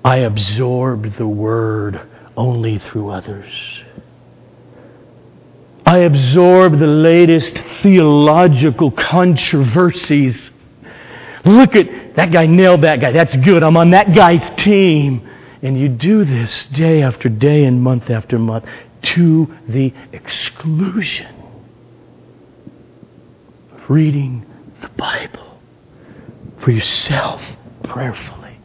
I 0.05 0.19
absorbed 0.19 1.17
the 1.17 1.27
word 1.27 1.99
only 2.37 2.79
through 2.79 3.09
others. 3.09 3.53
I 5.85 5.97
absorb 5.99 6.79
the 6.79 6.87
latest 6.87 7.57
theological 7.81 8.91
controversies. 8.91 10.49
Look 11.43 11.75
at 11.75 12.15
that 12.15 12.31
guy 12.31 12.45
nailed 12.45 12.83
that 12.83 13.01
guy. 13.01 13.11
That's 13.11 13.35
good. 13.35 13.61
I'm 13.61 13.75
on 13.75 13.89
that 13.89 14.15
guy's 14.15 14.55
team. 14.63 15.29
And 15.61 15.77
you 15.77 15.89
do 15.89 16.23
this 16.23 16.65
day 16.67 17.01
after 17.01 17.27
day 17.27 17.65
and 17.65 17.81
month 17.81 18.09
after 18.09 18.39
month 18.39 18.63
to 19.01 19.53
the 19.67 19.93
exclusion 20.13 21.42
reading 23.89 24.45
the 24.81 24.89
Bible 24.89 25.59
for 26.59 26.71
yourself 26.71 27.41
prayerfully 27.83 28.57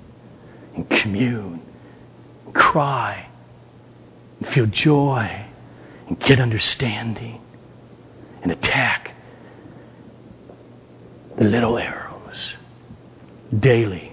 and 0.75 0.89
commune, 0.89 1.61
and 2.47 2.55
cry, 2.55 3.29
and 4.41 4.49
feel 4.51 4.67
joy, 4.67 5.45
and 6.07 6.21
get 6.21 6.41
understanding, 6.41 7.41
and 8.43 8.53
attack 8.53 9.13
the 11.37 11.45
little 11.45 11.79
arrows 11.79 12.55
daily 13.59 14.13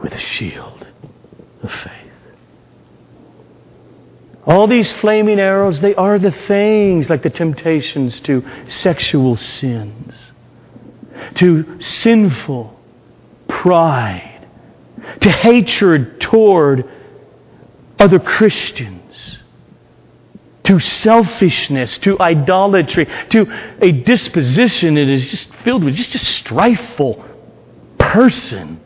with 0.00 0.12
a 0.12 0.18
shield 0.18 0.86
of 1.62 1.70
faith. 1.70 2.07
All 4.48 4.66
these 4.66 4.90
flaming 4.94 5.38
arrows, 5.38 5.78
they 5.80 5.94
are 5.94 6.18
the 6.18 6.30
things 6.32 7.10
like 7.10 7.22
the 7.22 7.28
temptations 7.28 8.18
to 8.20 8.42
sexual 8.66 9.36
sins, 9.36 10.32
to 11.34 11.82
sinful 11.82 12.74
pride, 13.46 14.48
to 15.20 15.30
hatred 15.30 16.22
toward 16.22 16.90
other 17.98 18.18
Christians, 18.18 19.38
to 20.64 20.80
selfishness, 20.80 21.98
to 21.98 22.18
idolatry, 22.18 23.06
to 23.28 23.76
a 23.82 23.92
disposition 23.92 24.94
that 24.94 25.08
is 25.08 25.28
just 25.28 25.54
filled 25.56 25.84
with 25.84 25.94
just 25.94 26.14
a 26.14 26.18
strifeful 26.18 27.22
person, 27.98 28.80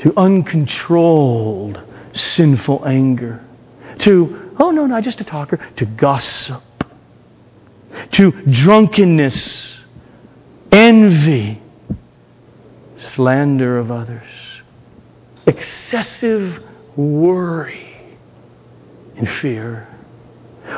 to 0.00 0.12
uncontrolled 0.18 1.80
sinful 2.12 2.86
anger 2.86 3.42
to, 4.00 4.54
oh, 4.58 4.70
no, 4.70 4.86
not 4.86 5.02
just 5.02 5.20
a 5.20 5.24
talker, 5.24 5.58
to 5.76 5.86
gossip, 5.86 6.62
to 8.12 8.30
drunkenness, 8.30 9.76
envy, 10.70 11.60
slander 13.14 13.78
of 13.78 13.90
others, 13.90 14.28
excessive 15.46 16.62
worry 16.96 18.16
and 19.16 19.28
fear. 19.28 19.88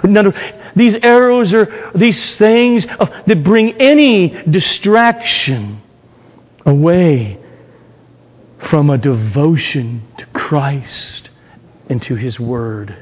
None 0.03 0.27
of 0.27 0.37
these 0.75 0.97
arrows 0.97 1.53
are 1.53 1.93
these 1.95 2.37
things 2.37 2.87
that 2.87 3.43
bring 3.45 3.81
any 3.81 4.31
distraction 4.51 5.83
away 6.67 7.39
from 8.71 8.91
a 8.91 8.99
devotion 8.99 10.03
to 10.19 10.27
Christ 10.27 11.29
and 11.89 12.03
to 12.03 12.15
His 12.15 12.39
Word 12.41 12.97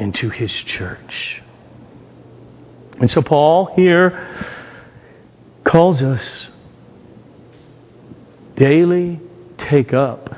into 0.00 0.30
his 0.30 0.50
church. 0.50 1.42
And 2.98 3.10
so 3.10 3.20
Paul 3.20 3.66
here 3.76 4.56
calls 5.62 6.02
us 6.02 6.48
daily 8.56 9.20
take 9.58 9.92
up 9.92 10.34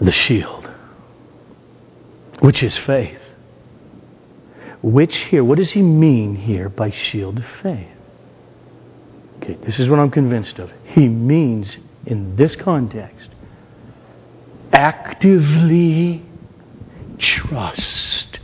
the 0.00 0.10
shield, 0.10 0.68
which 2.40 2.62
is 2.62 2.76
faith. 2.76 3.20
Which 4.82 5.16
here, 5.16 5.44
what 5.44 5.58
does 5.58 5.70
he 5.72 5.82
mean 5.82 6.34
here 6.34 6.68
by 6.68 6.90
shield 6.90 7.38
of 7.38 7.44
faith? 7.62 7.88
Okay, 9.36 9.54
this 9.62 9.78
is 9.78 9.88
what 9.88 9.98
I'm 9.98 10.10
convinced 10.10 10.58
of. 10.58 10.70
He 10.84 11.08
means, 11.08 11.76
in 12.06 12.36
this 12.36 12.56
context, 12.56 13.30
actively 14.74 16.22
trust 17.18 18.38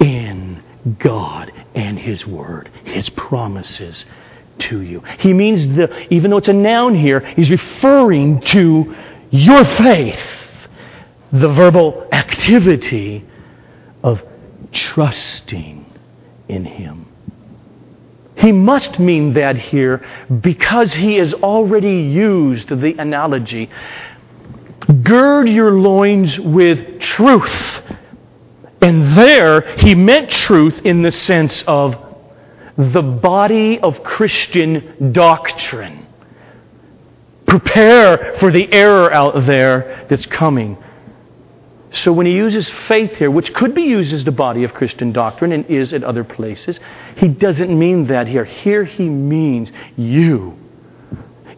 in 0.00 0.62
God 0.98 1.52
and 1.74 1.98
His 1.98 2.26
Word, 2.26 2.70
His 2.84 3.08
promises 3.10 4.04
to 4.58 4.80
you. 4.80 5.00
He 5.18 5.32
means 5.32 5.66
the, 5.68 6.12
even 6.12 6.30
though 6.30 6.38
it's 6.38 6.48
a 6.48 6.52
noun 6.52 6.94
here, 6.94 7.20
he's 7.20 7.50
referring 7.50 8.40
to 8.40 8.94
your 9.30 9.64
faith, 9.64 10.20
the 11.32 11.48
verbal 11.48 12.08
activity 12.12 13.24
of 14.02 14.22
trusting 14.72 15.84
in 16.48 16.64
Him. 16.64 17.06
He 18.36 18.52
must 18.52 18.98
mean 18.98 19.34
that 19.34 19.56
here 19.56 20.04
because 20.40 20.92
he 20.92 21.16
has 21.16 21.32
already 21.34 22.00
used 22.02 22.68
the 22.68 22.94
analogy 22.98 23.70
Gird 25.02 25.48
your 25.48 25.72
loins 25.72 26.38
with 26.38 27.00
truth. 27.00 27.80
And 28.80 29.16
there, 29.16 29.76
he 29.78 29.94
meant 29.94 30.30
truth 30.30 30.80
in 30.84 31.02
the 31.02 31.10
sense 31.10 31.62
of 31.66 31.96
the 32.76 33.02
body 33.02 33.80
of 33.80 34.02
Christian 34.02 35.12
doctrine. 35.12 36.06
Prepare 37.46 38.36
for 38.40 38.50
the 38.50 38.70
error 38.72 39.12
out 39.12 39.46
there 39.46 40.06
that's 40.10 40.26
coming. 40.26 40.76
So 41.92 42.12
when 42.12 42.26
he 42.26 42.32
uses 42.32 42.68
faith 42.68 43.12
here, 43.12 43.30
which 43.30 43.54
could 43.54 43.74
be 43.74 43.82
used 43.82 44.12
as 44.12 44.24
the 44.24 44.32
body 44.32 44.64
of 44.64 44.74
Christian 44.74 45.12
doctrine 45.12 45.52
and 45.52 45.64
is 45.66 45.92
at 45.92 46.02
other 46.02 46.24
places, 46.24 46.80
he 47.16 47.28
doesn't 47.28 47.76
mean 47.78 48.08
that 48.08 48.26
here. 48.26 48.44
Here 48.44 48.84
he 48.84 49.08
means 49.08 49.70
you 49.96 50.58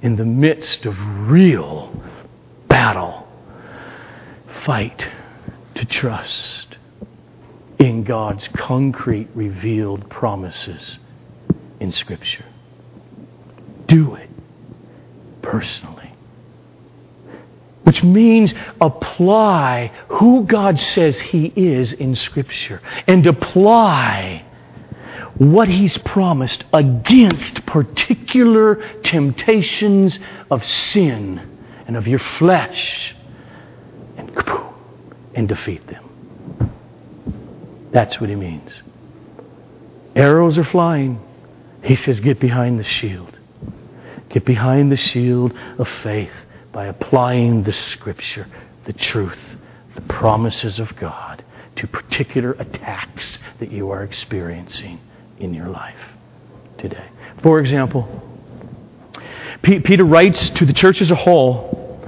in 0.02 0.16
the 0.16 0.24
midst 0.26 0.84
of 0.84 0.94
real 1.28 1.90
battle. 2.76 3.26
Fight 4.66 5.08
to 5.76 5.86
trust 5.86 6.76
in 7.78 8.04
God's 8.04 8.46
concrete, 8.48 9.30
revealed 9.34 10.10
promises 10.10 10.98
in 11.80 11.90
Scripture. 11.90 12.44
Do 13.88 14.16
it 14.16 14.28
personally. 15.40 16.12
Which 17.84 18.02
means 18.02 18.52
apply 18.78 19.90
who 20.08 20.44
God 20.44 20.78
says 20.78 21.18
He 21.18 21.46
is 21.56 21.94
in 21.94 22.14
Scripture 22.14 22.82
and 23.06 23.26
apply 23.26 24.44
what 25.38 25.68
He's 25.68 25.96
promised 25.96 26.64
against 26.74 27.64
particular 27.64 29.00
temptations 29.00 30.18
of 30.50 30.62
sin 30.62 31.55
and 31.86 31.96
of 31.96 32.06
your 32.06 32.18
flesh 32.18 33.14
and, 34.16 34.30
and 35.34 35.48
defeat 35.48 35.86
them. 35.86 36.72
That's 37.92 38.20
what 38.20 38.28
He 38.28 38.36
means. 38.36 38.72
Arrows 40.14 40.58
are 40.58 40.64
flying. 40.64 41.20
He 41.82 41.96
says, 41.96 42.20
Get 42.20 42.40
behind 42.40 42.78
the 42.78 42.84
shield. 42.84 43.38
Get 44.28 44.44
behind 44.44 44.90
the 44.90 44.96
shield 44.96 45.52
of 45.78 45.88
faith 46.02 46.32
by 46.72 46.86
applying 46.86 47.62
the 47.62 47.72
Scripture, 47.72 48.46
the 48.84 48.92
truth, 48.92 49.38
the 49.94 50.00
promises 50.02 50.78
of 50.78 50.94
God 50.96 51.44
to 51.76 51.86
particular 51.86 52.52
attacks 52.52 53.38
that 53.60 53.70
you 53.70 53.90
are 53.90 54.02
experiencing 54.02 54.98
in 55.38 55.54
your 55.54 55.68
life 55.68 55.94
today. 56.78 57.08
For 57.42 57.60
example, 57.60 58.25
Peter 59.62 60.04
writes 60.04 60.50
to 60.50 60.64
the 60.64 60.72
church 60.72 61.00
as 61.00 61.10
a 61.10 61.14
whole, 61.14 62.00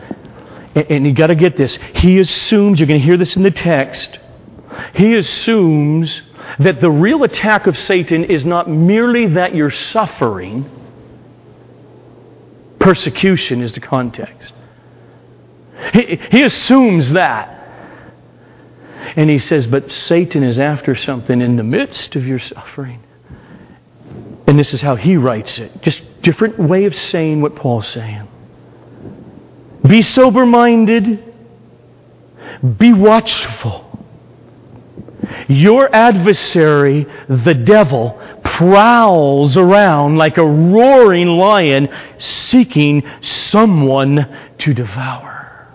and 0.75 1.07
you 1.07 1.13
got 1.13 1.29
to 1.29 1.35
get 1.35 1.57
this. 1.57 1.79
He 1.95 2.19
assumes, 2.19 2.79
you're 2.79 2.87
going 2.87 3.01
to 3.01 3.05
hear 3.05 3.17
this 3.17 3.37
in 3.37 3.43
the 3.43 3.51
text, 3.51 4.19
he 4.95 5.15
assumes 5.15 6.23
that 6.59 6.81
the 6.81 6.91
real 6.91 7.25
attack 7.25 7.67
of 7.67 7.77
Satan 7.77 8.25
is 8.25 8.45
not 8.45 8.71
merely 8.71 9.27
that 9.29 9.55
you're 9.55 9.71
suffering, 9.71 10.69
persecution 12.79 13.61
is 13.61 13.73
the 13.73 13.81
context. 13.81 14.53
He, 15.93 16.21
he 16.31 16.43
assumes 16.43 17.13
that. 17.13 17.55
And 19.17 19.31
he 19.31 19.39
says, 19.39 19.67
but 19.67 19.91
Satan 19.91 20.43
is 20.43 20.59
after 20.59 20.95
something 20.95 21.41
in 21.41 21.57
the 21.57 21.63
midst 21.63 22.15
of 22.15 22.27
your 22.27 22.39
suffering. 22.39 23.03
And 24.49 24.59
this 24.59 24.73
is 24.73 24.81
how 24.81 24.97
he 24.97 25.19
writes 25.19 25.59
it. 25.59 25.83
Just 25.83 26.03
different 26.23 26.59
way 26.59 26.87
of 26.87 26.95
saying 26.95 27.43
what 27.43 27.55
Paul's 27.55 27.87
saying. 27.87 28.27
Be 29.87 30.01
sober 30.01 30.47
minded. 30.47 31.23
Be 32.79 32.95
watchful. 32.95 33.85
Your 35.49 35.95
adversary, 35.95 37.07
the 37.29 37.53
devil, 37.53 38.19
prowls 38.43 39.59
around 39.59 40.17
like 40.17 40.39
a 40.39 40.47
roaring 40.47 41.29
lion 41.29 41.91
seeking 42.19 43.03
someone 43.21 44.35
to 44.57 44.73
devour. 44.73 45.69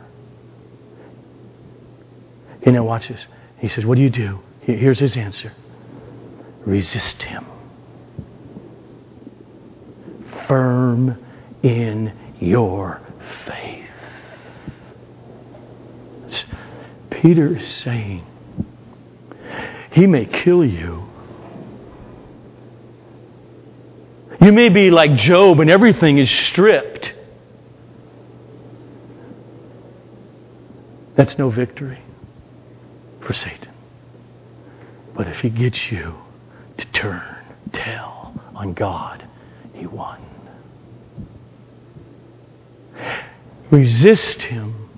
Okay, 2.57 2.71
now 2.71 2.83
watch 2.83 3.07
this. 3.07 3.23
He 3.59 3.69
says, 3.69 3.86
What 3.86 3.97
do 3.97 4.01
you 4.01 4.09
do? 4.09 4.39
Here's 4.62 4.99
his 4.99 5.15
answer 5.15 5.53
resist 6.65 7.21
him. 7.21 7.45
Firm 10.47 11.17
in 11.62 12.13
your 12.39 13.01
faith. 13.45 13.89
Peter 17.10 17.58
is 17.58 17.67
saying, 17.69 18.25
he 19.91 20.08
may 20.08 20.25
kill 20.25 20.65
you. 20.65 21.03
You 24.41 24.51
may 24.51 24.67
be 24.69 24.89
like 24.89 25.15
Job 25.15 25.62
and 25.62 25.69
everything 25.69 26.17
is 26.17 26.29
stripped. 26.29 27.13
That's 31.15 31.38
no 31.38 31.49
victory 31.49 31.99
for 33.21 33.34
Satan. 33.34 33.69
But 35.15 35.27
if 35.27 35.38
he 35.38 35.49
gets 35.49 35.91
you 35.91 36.15
to 36.77 36.86
turn 36.88 37.38
tail 37.71 38.34
on 38.56 38.73
God, 38.73 39.22
he 39.73 39.86
won. 39.86 40.21
Resist 43.71 44.41
him 44.41 44.89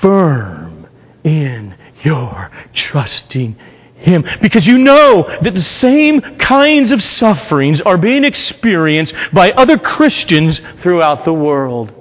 firm 0.00 0.86
in 1.24 1.76
your 2.02 2.50
trusting 2.72 3.56
him. 3.98 4.24
Because 4.40 4.66
you 4.66 4.78
know 4.78 5.24
that 5.42 5.54
the 5.54 5.62
same 5.62 6.20
kinds 6.38 6.92
of 6.92 7.02
sufferings 7.02 7.80
are 7.80 7.96
being 7.96 8.24
experienced 8.24 9.14
by 9.32 9.50
other 9.52 9.78
Christians 9.78 10.60
throughout 10.82 11.24
the 11.24 11.32
world. 11.32 11.92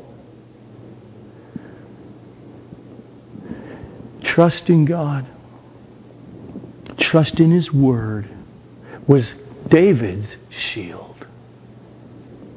Trust 4.23 4.69
in 4.69 4.85
God, 4.85 5.25
trust 6.97 7.39
in 7.39 7.49
His 7.49 7.73
Word 7.73 8.29
was 9.07 9.33
David's 9.67 10.35
shield. 10.49 11.16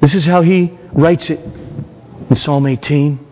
This 0.01 0.15
is 0.15 0.25
how 0.25 0.41
he 0.41 0.77
writes 0.91 1.29
it 1.29 1.39
in 2.29 2.35
Psalm 2.35 2.65
18 2.65 3.27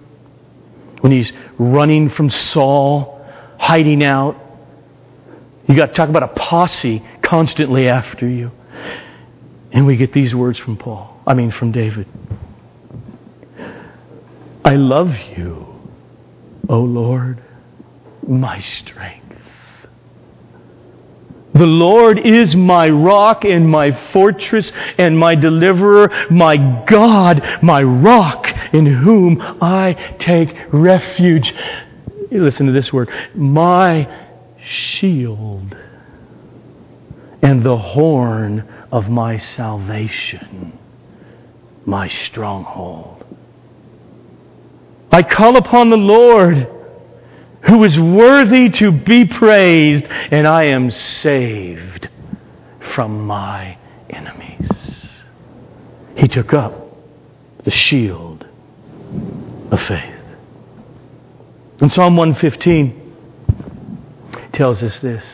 when 1.01 1.11
he's 1.11 1.31
running 1.57 2.09
from 2.09 2.29
Saul, 2.29 3.25
hiding 3.57 4.03
out 4.03 4.35
you 5.69 5.75
got 5.75 5.89
to 5.89 5.93
talk 5.93 6.09
about 6.09 6.23
a 6.23 6.29
posse 6.29 7.03
constantly 7.21 7.87
after 7.87 8.27
you. 8.27 8.51
And 9.71 9.85
we 9.85 9.97
get 9.97 10.13
these 10.13 10.33
words 10.33 10.57
from 10.57 10.77
Paul, 10.77 11.15
I 11.27 11.35
mean, 11.35 11.51
from 11.51 11.71
David. 11.71 12.07
I 14.65 14.73
love 14.73 15.15
you, 15.37 15.67
O 16.67 16.79
Lord, 16.79 17.43
my 18.27 18.61
strength. 18.61 19.28
The 21.59 21.65
Lord 21.65 22.19
is 22.19 22.55
my 22.55 22.87
rock 22.87 23.43
and 23.43 23.67
my 23.67 23.91
fortress 24.13 24.71
and 24.97 25.19
my 25.19 25.35
deliverer, 25.35 26.09
my 26.31 26.55
God, 26.85 27.45
my 27.61 27.83
rock 27.83 28.49
in 28.71 28.85
whom 28.85 29.41
I 29.61 30.15
take 30.19 30.55
refuge. 30.71 31.53
Listen 32.31 32.67
to 32.67 32.71
this 32.71 32.93
word. 32.93 33.09
My 33.35 34.07
shield 34.63 35.75
and 37.41 37.61
the 37.61 37.77
horn 37.77 38.65
of 38.89 39.09
my 39.09 39.37
salvation, 39.37 40.79
my 41.85 42.07
stronghold. 42.07 43.25
I 45.11 45.23
call 45.23 45.57
upon 45.57 45.89
the 45.89 45.97
Lord 45.97 46.78
who 47.63 47.83
is 47.83 47.99
worthy 47.99 48.69
to 48.69 48.91
be 48.91 49.25
praised, 49.25 50.05
and 50.31 50.47
I 50.47 50.65
am 50.65 50.91
saved 50.91 52.09
from 52.93 53.25
my 53.25 53.77
enemies. 54.09 54.69
He 56.15 56.27
took 56.27 56.53
up 56.53 56.95
the 57.63 57.71
shield 57.71 58.45
of 59.71 59.81
faith. 59.81 60.15
And 61.81 61.91
Psalm 61.91 62.17
115, 62.17 62.99
tells 64.53 64.83
us 64.83 64.99
this. 64.99 65.25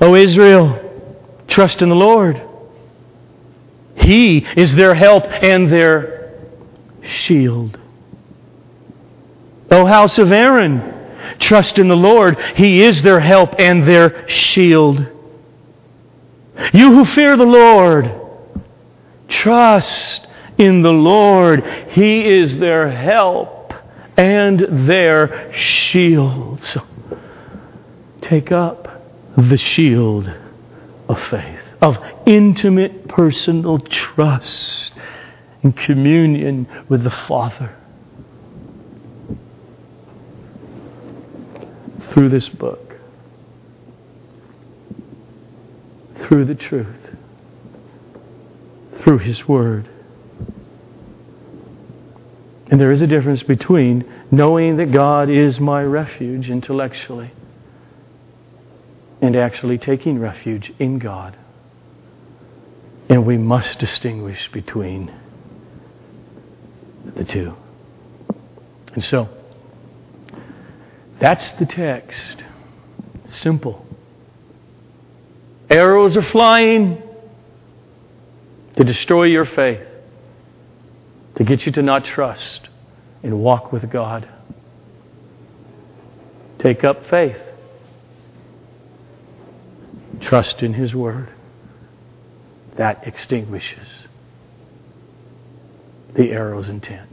O 0.00 0.14
Israel, 0.14 0.78
trust 1.48 1.82
in 1.82 1.88
the 1.88 1.96
Lord. 1.96 2.40
He 3.96 4.46
is 4.56 4.74
their 4.74 4.94
help 4.94 5.24
and 5.26 5.70
their 5.70 6.32
shield. 7.02 7.77
O 9.70 9.84
house 9.84 10.18
of 10.18 10.32
Aaron, 10.32 10.94
trust 11.38 11.78
in 11.78 11.88
the 11.88 11.96
Lord. 11.96 12.38
He 12.56 12.82
is 12.82 13.02
their 13.02 13.20
help 13.20 13.54
and 13.58 13.86
their 13.86 14.28
shield. 14.28 15.06
You 16.72 16.94
who 16.94 17.04
fear 17.04 17.36
the 17.36 17.44
Lord, 17.44 18.10
trust 19.28 20.26
in 20.56 20.82
the 20.82 20.92
Lord. 20.92 21.64
He 21.90 22.26
is 22.26 22.56
their 22.56 22.90
help 22.90 23.72
and 24.16 24.88
their 24.88 25.52
shield. 25.52 26.64
So, 26.64 26.82
take 28.22 28.50
up 28.50 29.02
the 29.36 29.56
shield 29.56 30.32
of 31.08 31.22
faith, 31.30 31.60
of 31.80 31.96
intimate 32.26 33.06
personal 33.08 33.78
trust 33.78 34.92
and 35.62 35.76
communion 35.76 36.66
with 36.88 37.04
the 37.04 37.10
Father. 37.10 37.77
Through 42.18 42.30
this 42.30 42.48
book, 42.48 42.96
through 46.26 46.46
the 46.46 46.56
truth, 46.56 47.14
through 48.98 49.18
His 49.18 49.46
Word. 49.46 49.88
And 52.72 52.80
there 52.80 52.90
is 52.90 53.02
a 53.02 53.06
difference 53.06 53.44
between 53.44 54.04
knowing 54.32 54.78
that 54.78 54.90
God 54.90 55.30
is 55.30 55.60
my 55.60 55.80
refuge 55.84 56.50
intellectually 56.50 57.30
and 59.22 59.36
actually 59.36 59.78
taking 59.78 60.18
refuge 60.18 60.72
in 60.80 60.98
God. 60.98 61.38
And 63.08 63.24
we 63.26 63.38
must 63.38 63.78
distinguish 63.78 64.50
between 64.50 65.14
the 67.14 67.22
two. 67.22 67.54
And 68.94 69.04
so, 69.04 69.28
that's 71.20 71.52
the 71.52 71.66
text. 71.66 72.42
Simple. 73.30 73.84
Arrows 75.70 76.16
are 76.16 76.22
flying 76.22 77.02
to 78.76 78.84
destroy 78.84 79.24
your 79.24 79.44
faith, 79.44 79.86
to 81.36 81.44
get 81.44 81.66
you 81.66 81.72
to 81.72 81.82
not 81.82 82.04
trust 82.04 82.68
and 83.22 83.40
walk 83.40 83.72
with 83.72 83.90
God. 83.90 84.28
Take 86.58 86.84
up 86.84 87.04
faith. 87.06 87.40
Trust 90.20 90.62
in 90.62 90.74
His 90.74 90.94
Word. 90.94 91.28
That 92.76 93.06
extinguishes 93.06 93.88
the 96.14 96.30
arrow's 96.30 96.68
intent. 96.68 97.10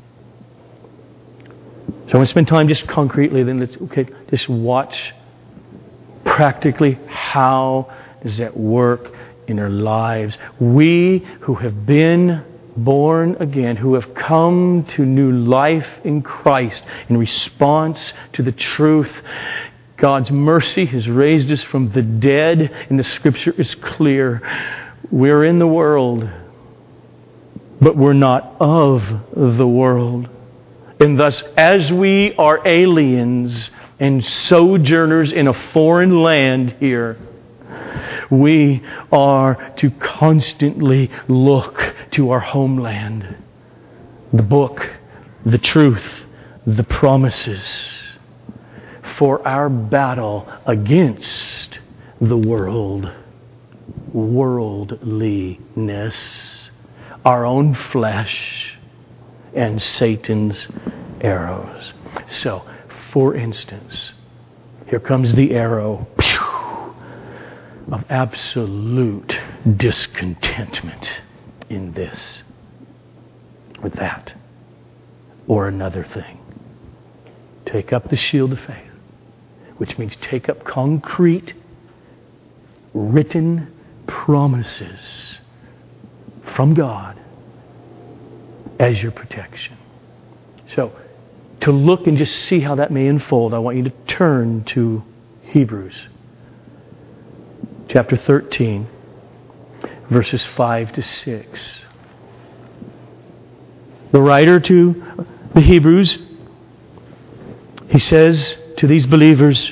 So 2.08 2.14
I 2.14 2.18
want 2.18 2.28
to 2.28 2.32
spend 2.32 2.48
time 2.48 2.68
just 2.68 2.88
concretely, 2.88 3.44
then 3.44 3.60
let's 3.60 3.76
okay, 3.76 4.08
just 4.30 4.48
watch 4.48 5.14
practically 6.24 7.00
how 7.08 7.92
does 8.22 8.38
that 8.38 8.56
work 8.56 9.12
in 9.48 9.60
our 9.60 9.70
lives. 9.70 10.38
We 10.60 11.26
who 11.42 11.56
have 11.56 11.86
been 11.86 12.44
born 12.78 13.38
again, 13.40 13.76
who 13.76 13.96
have 13.96 14.14
come 14.14 14.86
to 14.90 15.06
new 15.06 15.32
life 15.32 15.88
in 16.04 16.22
Christ 16.22 16.84
in 17.10 17.18
response 17.18 18.14
to 18.34 18.44
the 18.44 18.52
truth. 18.52 19.12
God's 19.98 20.30
mercy 20.30 20.86
has 20.86 21.08
raised 21.08 21.50
us 21.52 21.64
from 21.64 21.92
the 21.92 22.02
dead, 22.02 22.60
and 22.90 23.00
the 23.00 23.04
scripture 23.04 23.54
is 23.58 23.74
clear. 23.76 24.42
We're 25.10 25.46
in 25.46 25.58
the 25.58 25.68
world, 25.68 26.30
but 27.80 27.96
we're 27.96 28.14
not 28.14 28.58
of 28.60 29.02
the 29.34 29.68
world. 29.68 30.30
And 31.00 31.20
thus, 31.20 31.44
as 31.58 31.92
we 31.92 32.34
are 32.36 32.66
aliens 32.66 33.70
and 34.00 34.26
sojourners 34.26 35.32
in 35.32 35.48
a 35.48 35.72
foreign 35.72 36.22
land 36.22 36.76
here, 36.80 37.18
we 38.30 38.84
are 39.12 39.74
to 39.78 39.90
constantly 39.92 41.10
look 41.28 41.96
to 42.12 42.32
our 42.32 42.40
homeland, 42.40 43.38
the 44.34 44.44
book, 44.44 44.90
the 45.46 45.58
truth, 45.58 46.06
the 46.66 46.84
promises 46.84 48.02
for 49.18 49.46
our 49.48 49.70
battle 49.70 50.52
against 50.66 51.80
the 52.20 52.38
world, 52.38 53.10
worldliness, 54.14 56.70
our 57.24 57.46
own 57.46 57.76
flesh, 57.76 58.75
and 59.56 59.82
Satan's 59.82 60.68
arrows. 61.22 61.94
So, 62.32 62.64
for 63.12 63.34
instance, 63.34 64.12
here 64.88 65.00
comes 65.00 65.34
the 65.34 65.54
arrow 65.54 66.08
of 67.92 68.04
absolute 68.10 69.40
discontentment 69.78 71.22
in 71.70 71.94
this 71.94 72.44
or 73.82 73.90
that 73.90 74.34
or 75.48 75.68
another 75.68 76.04
thing. 76.04 76.40
Take 77.66 77.94
up 77.94 78.10
the 78.10 78.18
shield 78.18 78.54
of 78.54 78.60
faith, 78.60 78.92
which 79.78 79.98
means 79.98 80.16
take 80.18 80.50
up 80.50 80.64
concrete, 80.64 81.54
written 82.94 83.74
promises 84.08 85.40
from 86.56 86.74
God 86.74 87.20
as 88.80 89.02
your 89.02 89.12
protection. 89.12 89.78
So, 90.76 90.92
to 91.62 91.72
look 91.72 92.08
and 92.08 92.18
just 92.18 92.36
see 92.46 92.60
how 92.60 92.76
that 92.76 92.92
may 92.92 93.08
unfold, 93.08 93.54
I 93.54 93.60
want 93.60 93.78
you 93.78 93.84
to 93.84 93.94
turn 94.08 94.64
to 94.66 95.04
Hebrews 95.44 95.96
chapter 97.88 98.18
13, 98.18 98.88
verses 100.10 100.44
5 100.44 100.94
to 100.94 101.02
6. 101.02 101.80
The 104.12 104.22
writer 104.22 104.60
to 104.60 105.26
the 105.54 105.62
Hebrews, 105.62 106.18
he 107.90 108.00
says 108.00 108.58
to 108.78 108.88
these 108.88 109.06
believers, 109.06 109.72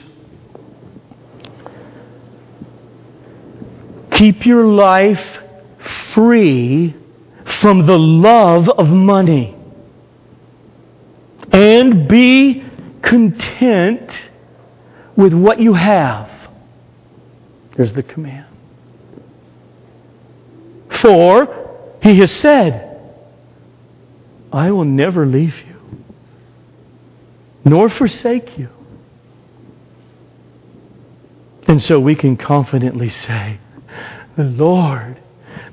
Keep 4.12 4.46
your 4.46 4.66
life 4.66 5.40
free 6.14 6.96
from 7.64 7.86
the 7.86 7.98
love 7.98 8.68
of 8.68 8.90
money 8.90 9.56
and 11.54 12.10
be 12.10 12.62
content 13.02 14.12
with 15.16 15.34
what 15.34 15.62
you 15.62 15.74
have. 15.74 16.30
There's 17.78 17.94
the 17.94 18.04
command. 18.04 18.48
For 20.90 21.96
he 22.04 22.20
has 22.20 22.32
said, 22.32 23.00
I 24.52 24.70
will 24.72 24.84
never 24.84 25.26
leave 25.26 25.56
you, 25.60 26.04
nor 27.64 27.88
forsake 27.88 28.58
you. 28.58 28.68
And 31.70 31.82
so 31.82 31.98
we 31.98 32.16
can 32.18 32.36
confidently 32.36 33.10
say, 33.10 33.58
The 34.36 34.44
Lord, 34.44 35.22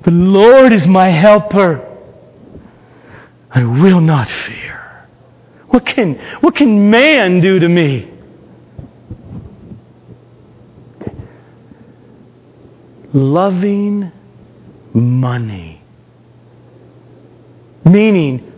the 0.03 0.11
Lord 0.11 0.73
is 0.73 0.87
my 0.87 1.09
helper. 1.09 1.87
I 3.49 3.63
will 3.63 4.01
not 4.01 4.29
fear. 4.29 5.07
What 5.67 5.85
can, 5.85 6.15
what 6.41 6.55
can 6.55 6.89
man 6.89 7.41
do 7.41 7.59
to 7.59 7.67
me? 7.67 8.11
loving 13.13 14.11
money. 14.93 15.81
Meaning, 17.85 18.51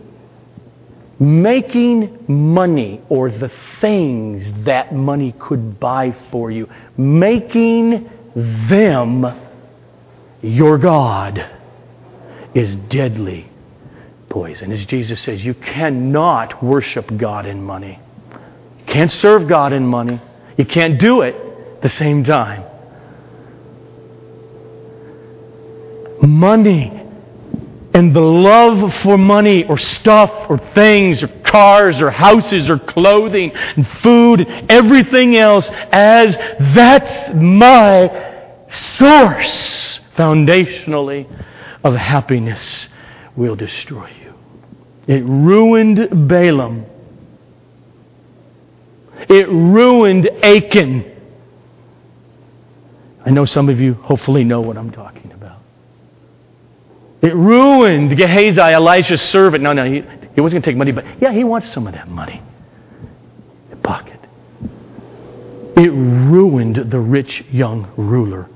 making 1.18 2.24
money 2.28 3.00
or 3.08 3.30
the 3.30 3.50
things 3.80 4.44
that 4.64 4.94
money 4.94 5.34
could 5.38 5.80
buy 5.80 6.16
for 6.30 6.50
you, 6.50 6.68
making 6.96 8.10
them 8.34 9.22
your 10.44 10.78
God 10.78 11.44
is 12.54 12.76
deadly 12.76 13.48
poison. 14.28 14.72
As 14.72 14.84
Jesus 14.86 15.20
says, 15.20 15.44
you 15.44 15.54
cannot 15.54 16.62
worship 16.62 17.16
God 17.16 17.46
in 17.46 17.62
money. 17.62 17.98
You 18.80 18.84
can't 18.86 19.10
serve 19.10 19.48
God 19.48 19.72
in 19.72 19.86
money. 19.86 20.20
You 20.56 20.66
can't 20.66 21.00
do 21.00 21.22
it 21.22 21.34
at 21.34 21.82
the 21.82 21.90
same 21.90 22.24
time. 22.24 22.64
money 26.26 26.90
and 27.92 28.14
the 28.14 28.20
love 28.20 28.92
for 28.96 29.16
money 29.16 29.64
or 29.64 29.78
stuff 29.78 30.50
or 30.50 30.58
things 30.74 31.22
or 31.22 31.28
cars 31.28 32.00
or 32.00 32.10
houses 32.10 32.68
or 32.68 32.78
clothing 32.78 33.52
and 33.52 33.86
food 34.02 34.40
and 34.40 34.70
everything 34.70 35.36
else 35.36 35.68
as 35.92 36.34
that's 36.74 37.34
my 37.34 38.66
source 38.70 40.00
foundationally 40.16 41.26
of 41.82 41.94
happiness 41.94 42.88
will 43.36 43.56
destroy 43.56 44.08
you. 44.22 44.34
It 45.06 45.24
ruined 45.24 46.28
Balaam. 46.28 46.86
It 49.28 49.48
ruined 49.48 50.28
Achan. 50.42 51.12
I 53.26 53.30
know 53.30 53.44
some 53.44 53.68
of 53.68 53.80
you 53.80 53.94
hopefully 53.94 54.44
know 54.44 54.60
what 54.60 54.76
I'm 54.76 54.90
talking 54.90 55.32
about. 55.32 55.58
It 57.22 57.34
ruined 57.34 58.16
Gehazi, 58.16 58.60
Elisha's 58.60 59.22
servant. 59.22 59.62
No, 59.62 59.72
no, 59.72 59.84
he, 59.84 60.02
he 60.34 60.40
wasn't 60.40 60.62
going 60.62 60.62
to 60.62 60.70
take 60.70 60.76
money, 60.76 60.92
but 60.92 61.04
yeah, 61.22 61.32
he 61.32 61.42
wants 61.42 61.70
some 61.72 61.86
of 61.86 61.94
that 61.94 62.08
money. 62.08 62.42
In 63.70 63.78
pocket. 63.80 64.20
It 65.76 65.90
ruined 65.90 66.90
the 66.90 67.00
rich 67.00 67.44
young 67.50 67.90
ruler 67.96 68.48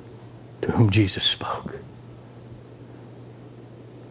to 0.63 0.73
whom 0.73 0.91
Jesus 0.91 1.25
spoke. 1.25 1.77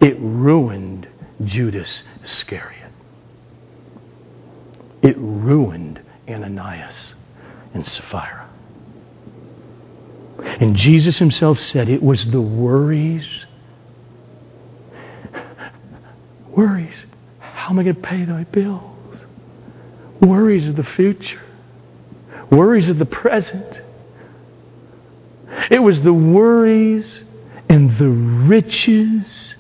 It 0.02 0.18
ruined 0.20 1.08
Judas 1.44 2.04
Iscariot. 2.24 2.92
It 5.02 5.16
ruined 5.18 6.02
Ananias 6.28 7.14
and 7.74 7.86
Sapphira. 7.86 8.50
And 10.40 10.76
Jesus 10.76 11.18
himself 11.18 11.60
said 11.60 11.90
it 11.90 12.04
was 12.04 12.30
the 12.32 12.42
worries 12.42 13.46
Worries. 16.58 16.96
How 17.38 17.70
am 17.70 17.78
I 17.78 17.84
going 17.84 17.96
to 17.96 18.02
pay 18.02 18.26
my 18.26 18.44
bills? 18.46 19.20
Worries 20.22 20.68
of 20.68 20.76
the 20.76 20.84
future. 20.84 21.44
Worries 22.50 22.90
of 22.90 22.98
the 22.98 23.06
present. 23.06 23.80
It 25.70 25.80
was 25.80 26.02
the 26.02 26.14
worries 26.14 27.22
and 27.70 27.98
the 27.98 28.10
riches 28.10 29.56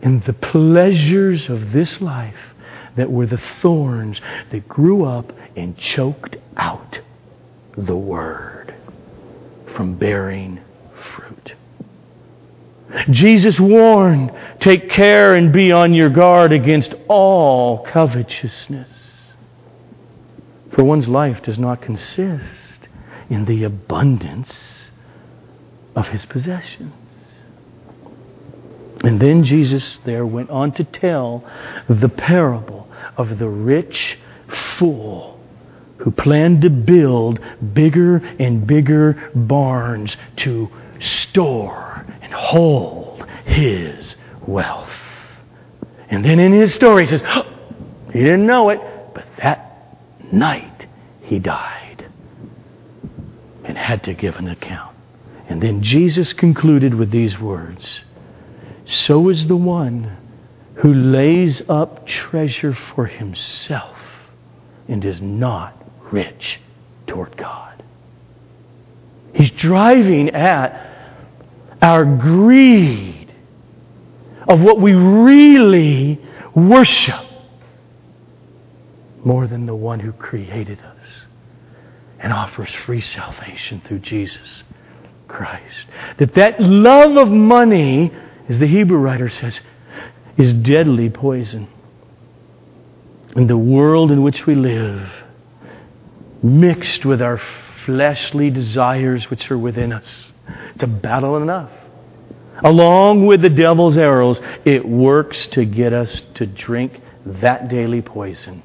and 0.00 0.22
the 0.24 0.32
pleasures 0.32 1.48
of 1.48 1.72
this 1.72 2.00
life 2.00 2.54
that 2.96 3.10
were 3.10 3.26
the 3.26 3.42
thorns 3.60 4.20
that 4.50 4.68
grew 4.68 5.04
up 5.04 5.32
and 5.56 5.76
choked 5.76 6.36
out 6.56 7.00
the 7.76 7.96
Word 7.96 8.74
from 9.74 9.96
bearing 9.96 10.60
fruit. 11.14 11.54
Jesus 13.10 13.58
warned, 13.58 14.32
take 14.60 14.90
care 14.90 15.34
and 15.34 15.52
be 15.52 15.72
on 15.72 15.94
your 15.94 16.10
guard 16.10 16.52
against 16.52 16.94
all 17.08 17.84
covetousness. 17.84 18.88
For 20.72 20.84
one's 20.84 21.08
life 21.08 21.42
does 21.42 21.58
not 21.58 21.80
consist 21.80 22.88
in 23.30 23.46
the 23.46 23.64
abundance 23.64 24.81
of 25.94 26.08
his 26.08 26.24
possessions. 26.26 26.92
And 29.04 29.20
then 29.20 29.44
Jesus 29.44 29.98
there 30.04 30.24
went 30.24 30.50
on 30.50 30.72
to 30.72 30.84
tell 30.84 31.44
the 31.88 32.08
parable 32.08 32.88
of 33.16 33.38
the 33.38 33.48
rich 33.48 34.18
fool 34.48 35.40
who 35.98 36.10
planned 36.10 36.62
to 36.62 36.70
build 36.70 37.40
bigger 37.74 38.16
and 38.38 38.66
bigger 38.66 39.30
barns 39.34 40.16
to 40.36 40.68
store 41.00 42.06
and 42.20 42.32
hold 42.32 43.24
his 43.44 44.14
wealth. 44.46 44.90
And 46.08 46.24
then 46.24 46.38
in 46.38 46.52
his 46.52 46.74
story, 46.74 47.04
he 47.04 47.10
says, 47.10 47.22
he 48.12 48.20
didn't 48.20 48.46
know 48.46 48.68
it, 48.70 48.80
but 49.14 49.24
that 49.38 49.98
night 50.32 50.86
he 51.22 51.38
died 51.38 52.06
and 53.64 53.78
had 53.78 54.04
to 54.04 54.14
give 54.14 54.36
an 54.36 54.48
account. 54.48 54.91
And 55.52 55.62
then 55.62 55.82
Jesus 55.82 56.32
concluded 56.32 56.94
with 56.94 57.10
these 57.10 57.38
words 57.38 58.04
So 58.86 59.28
is 59.28 59.48
the 59.48 59.56
one 59.56 60.16
who 60.76 60.94
lays 60.94 61.60
up 61.68 62.06
treasure 62.06 62.72
for 62.72 63.04
himself 63.04 63.98
and 64.88 65.04
is 65.04 65.20
not 65.20 65.76
rich 66.10 66.58
toward 67.06 67.36
God. 67.36 67.84
He's 69.34 69.50
driving 69.50 70.30
at 70.30 70.90
our 71.82 72.06
greed 72.06 73.30
of 74.48 74.58
what 74.58 74.80
we 74.80 74.94
really 74.94 76.18
worship 76.54 77.26
more 79.22 79.46
than 79.46 79.66
the 79.66 79.76
one 79.76 80.00
who 80.00 80.12
created 80.12 80.80
us 80.80 81.26
and 82.18 82.32
offers 82.32 82.74
free 82.74 83.02
salvation 83.02 83.82
through 83.86 83.98
Jesus 83.98 84.62
Christ. 85.32 85.86
That 86.18 86.34
that 86.34 86.60
love 86.60 87.16
of 87.16 87.28
money, 87.28 88.12
as 88.48 88.58
the 88.58 88.66
Hebrew 88.66 88.98
writer 88.98 89.30
says, 89.30 89.60
is 90.36 90.52
deadly 90.52 91.10
poison. 91.10 91.68
In 93.34 93.46
the 93.46 93.56
world 93.56 94.10
in 94.10 94.22
which 94.22 94.46
we 94.46 94.54
live, 94.54 95.10
mixed 96.42 97.04
with 97.04 97.22
our 97.22 97.40
fleshly 97.86 98.50
desires 98.50 99.30
which 99.30 99.50
are 99.50 99.58
within 99.58 99.92
us. 99.92 100.32
It's 100.74 100.82
a 100.82 100.86
battle 100.86 101.36
enough. 101.36 101.70
Along 102.62 103.26
with 103.26 103.40
the 103.40 103.48
devil's 103.48 103.96
arrows, 103.96 104.38
it 104.64 104.86
works 104.86 105.46
to 105.48 105.64
get 105.64 105.92
us 105.92 106.20
to 106.34 106.46
drink 106.46 107.00
that 107.24 107.68
daily 107.68 108.02
poison 108.02 108.62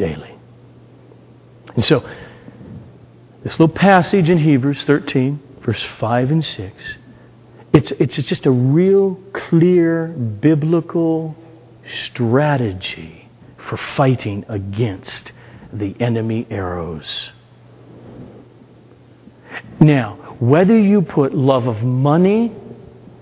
daily. 0.00 0.34
And 1.74 1.84
so, 1.84 2.00
this 3.44 3.60
little 3.60 3.74
passage 3.74 4.30
in 4.30 4.38
Hebrews 4.38 4.84
13, 4.84 5.40
verse 5.62 5.82
5 5.98 6.30
and 6.30 6.44
6, 6.44 6.94
it's, 7.72 7.90
it's 7.92 8.16
just 8.16 8.46
a 8.46 8.50
real 8.50 9.18
clear 9.32 10.08
biblical 10.08 11.36
strategy 12.02 13.28
for 13.68 13.76
fighting 13.76 14.44
against 14.48 15.32
the 15.72 15.94
enemy 16.00 16.46
arrows. 16.50 17.30
Now, 19.78 20.36
whether 20.40 20.78
you 20.78 21.02
put 21.02 21.34
love 21.34 21.66
of 21.66 21.82
money 21.82 22.52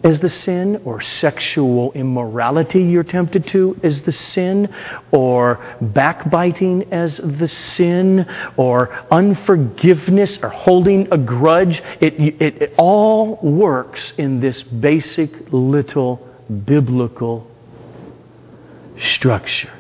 as 0.05 0.21
the 0.21 0.31
sin, 0.31 0.81
or 0.85 1.01
sexual 1.01 1.93
immorality 1.93 2.81
you're 2.81 3.03
tempted 3.03 3.47
to 3.49 3.79
as 3.83 4.03
the 4.03 4.13
sin, 4.13 4.73
or 5.11 5.59
backbiting 5.81 6.93
as 6.93 7.17
the 7.17 7.49
sin, 7.49 8.27
or 8.57 8.93
unforgiveness 9.11 10.39
or 10.43 10.51
holding 10.51 11.09
a 11.13 11.19
grudge, 11.19 11.83
it, 12.01 12.15
it, 12.15 12.63
it 12.63 12.75
all 12.79 13.37
works 13.43 14.13
in 14.19 14.41
this 14.41 14.63
basic 14.63 15.53
little 15.53 16.27
biblical 16.65 17.51
structure. 18.99 19.73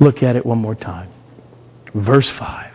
Look 0.00 0.22
at 0.22 0.34
it 0.34 0.44
one 0.44 0.58
more 0.58 0.74
time. 0.74 1.10
Verse 1.94 2.28
5. 2.28 2.72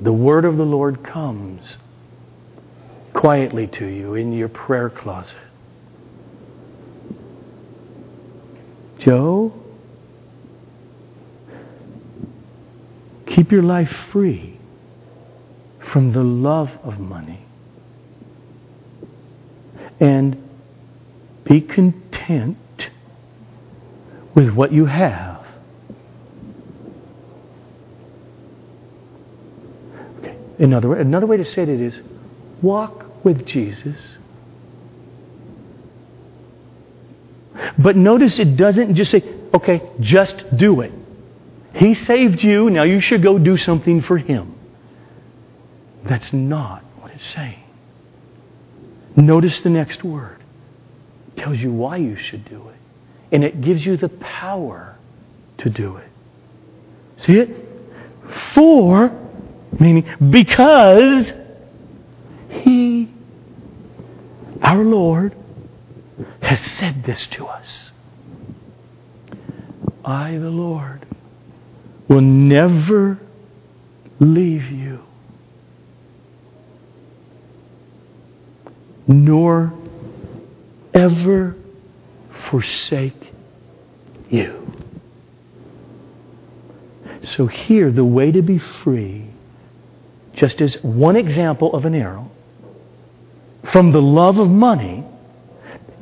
The 0.00 0.12
word 0.12 0.44
of 0.44 0.56
the 0.56 0.64
Lord 0.64 1.04
comes 1.04 1.76
quietly 3.14 3.66
to 3.66 3.86
you 3.86 4.14
in 4.14 4.32
your 4.32 4.48
prayer 4.48 4.90
closet. 4.90 5.36
Joe, 8.98 9.52
keep 13.26 13.50
your 13.50 13.62
life 13.62 13.92
free 14.12 14.58
from 15.92 16.12
the 16.12 16.22
love 16.22 16.70
of 16.84 16.98
money 16.98 17.44
and 20.00 20.36
be 21.44 21.60
content 21.60 22.56
with 24.34 24.50
what 24.50 24.72
you 24.72 24.86
have 24.86 25.42
Another, 30.62 30.94
another 30.94 31.26
way 31.26 31.36
to 31.38 31.44
say 31.44 31.62
it 31.62 31.68
is 31.68 31.98
walk 32.62 33.01
with 33.24 33.46
Jesus. 33.46 33.96
But 37.78 37.96
notice 37.96 38.38
it 38.38 38.56
doesn't 38.56 38.94
just 38.94 39.10
say, 39.10 39.22
okay, 39.54 39.82
just 40.00 40.44
do 40.56 40.80
it. 40.80 40.92
He 41.74 41.94
saved 41.94 42.42
you, 42.42 42.70
now 42.70 42.82
you 42.82 43.00
should 43.00 43.22
go 43.22 43.38
do 43.38 43.56
something 43.56 44.02
for 44.02 44.18
Him. 44.18 44.54
That's 46.04 46.32
not 46.32 46.82
what 47.00 47.12
it's 47.12 47.26
saying. 47.26 47.62
Notice 49.16 49.60
the 49.60 49.70
next 49.70 50.02
word. 50.02 50.42
It 51.28 51.40
tells 51.40 51.58
you 51.58 51.72
why 51.72 51.98
you 51.98 52.16
should 52.16 52.44
do 52.46 52.68
it. 52.68 52.76
And 53.30 53.44
it 53.44 53.60
gives 53.60 53.84
you 53.86 53.96
the 53.96 54.08
power 54.08 54.96
to 55.58 55.70
do 55.70 55.96
it. 55.96 56.08
See 57.16 57.34
it? 57.34 57.56
For 58.54 59.22
Meaning, 59.78 60.04
because 60.30 61.32
He, 62.48 63.08
our 64.62 64.82
Lord, 64.82 65.34
has 66.40 66.60
said 66.60 67.04
this 67.04 67.26
to 67.28 67.46
us. 67.46 67.90
I, 70.04 70.32
the 70.38 70.50
Lord, 70.50 71.06
will 72.08 72.20
never 72.20 73.18
leave 74.18 74.70
you, 74.70 75.00
nor 79.06 79.72
ever 80.94 81.56
forsake 82.50 83.32
you. 84.30 84.58
So, 87.24 87.46
here, 87.46 87.90
the 87.90 88.04
way 88.04 88.32
to 88.32 88.42
be 88.42 88.58
free 88.58 89.26
just 90.34 90.60
as 90.60 90.82
one 90.82 91.14
example 91.14 91.74
of 91.74 91.84
an 91.84 91.94
arrow, 91.94 92.31
from 93.70 93.92
the 93.92 94.02
love 94.02 94.38
of 94.38 94.48
money, 94.48 95.04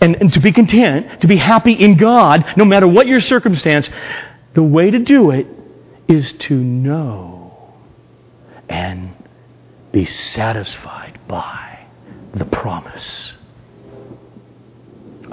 and, 0.01 0.16
and 0.16 0.33
to 0.33 0.40
be 0.40 0.53
content, 0.53 1.20
to 1.20 1.27
be 1.27 1.37
happy 1.37 1.73
in 1.73 1.96
God, 1.96 2.55
no 2.57 2.64
matter 2.64 2.88
what 2.88 3.07
your 3.07 3.20
circumstance, 3.20 3.88
the 4.55 4.62
way 4.62 4.90
to 4.90 4.99
do 4.99 5.31
it 5.31 5.46
is 6.09 6.33
to 6.33 6.55
know 6.55 7.75
and 8.68 9.14
be 9.92 10.07
satisfied 10.07 11.20
by 11.29 11.87
the 12.35 12.44
promise 12.44 13.35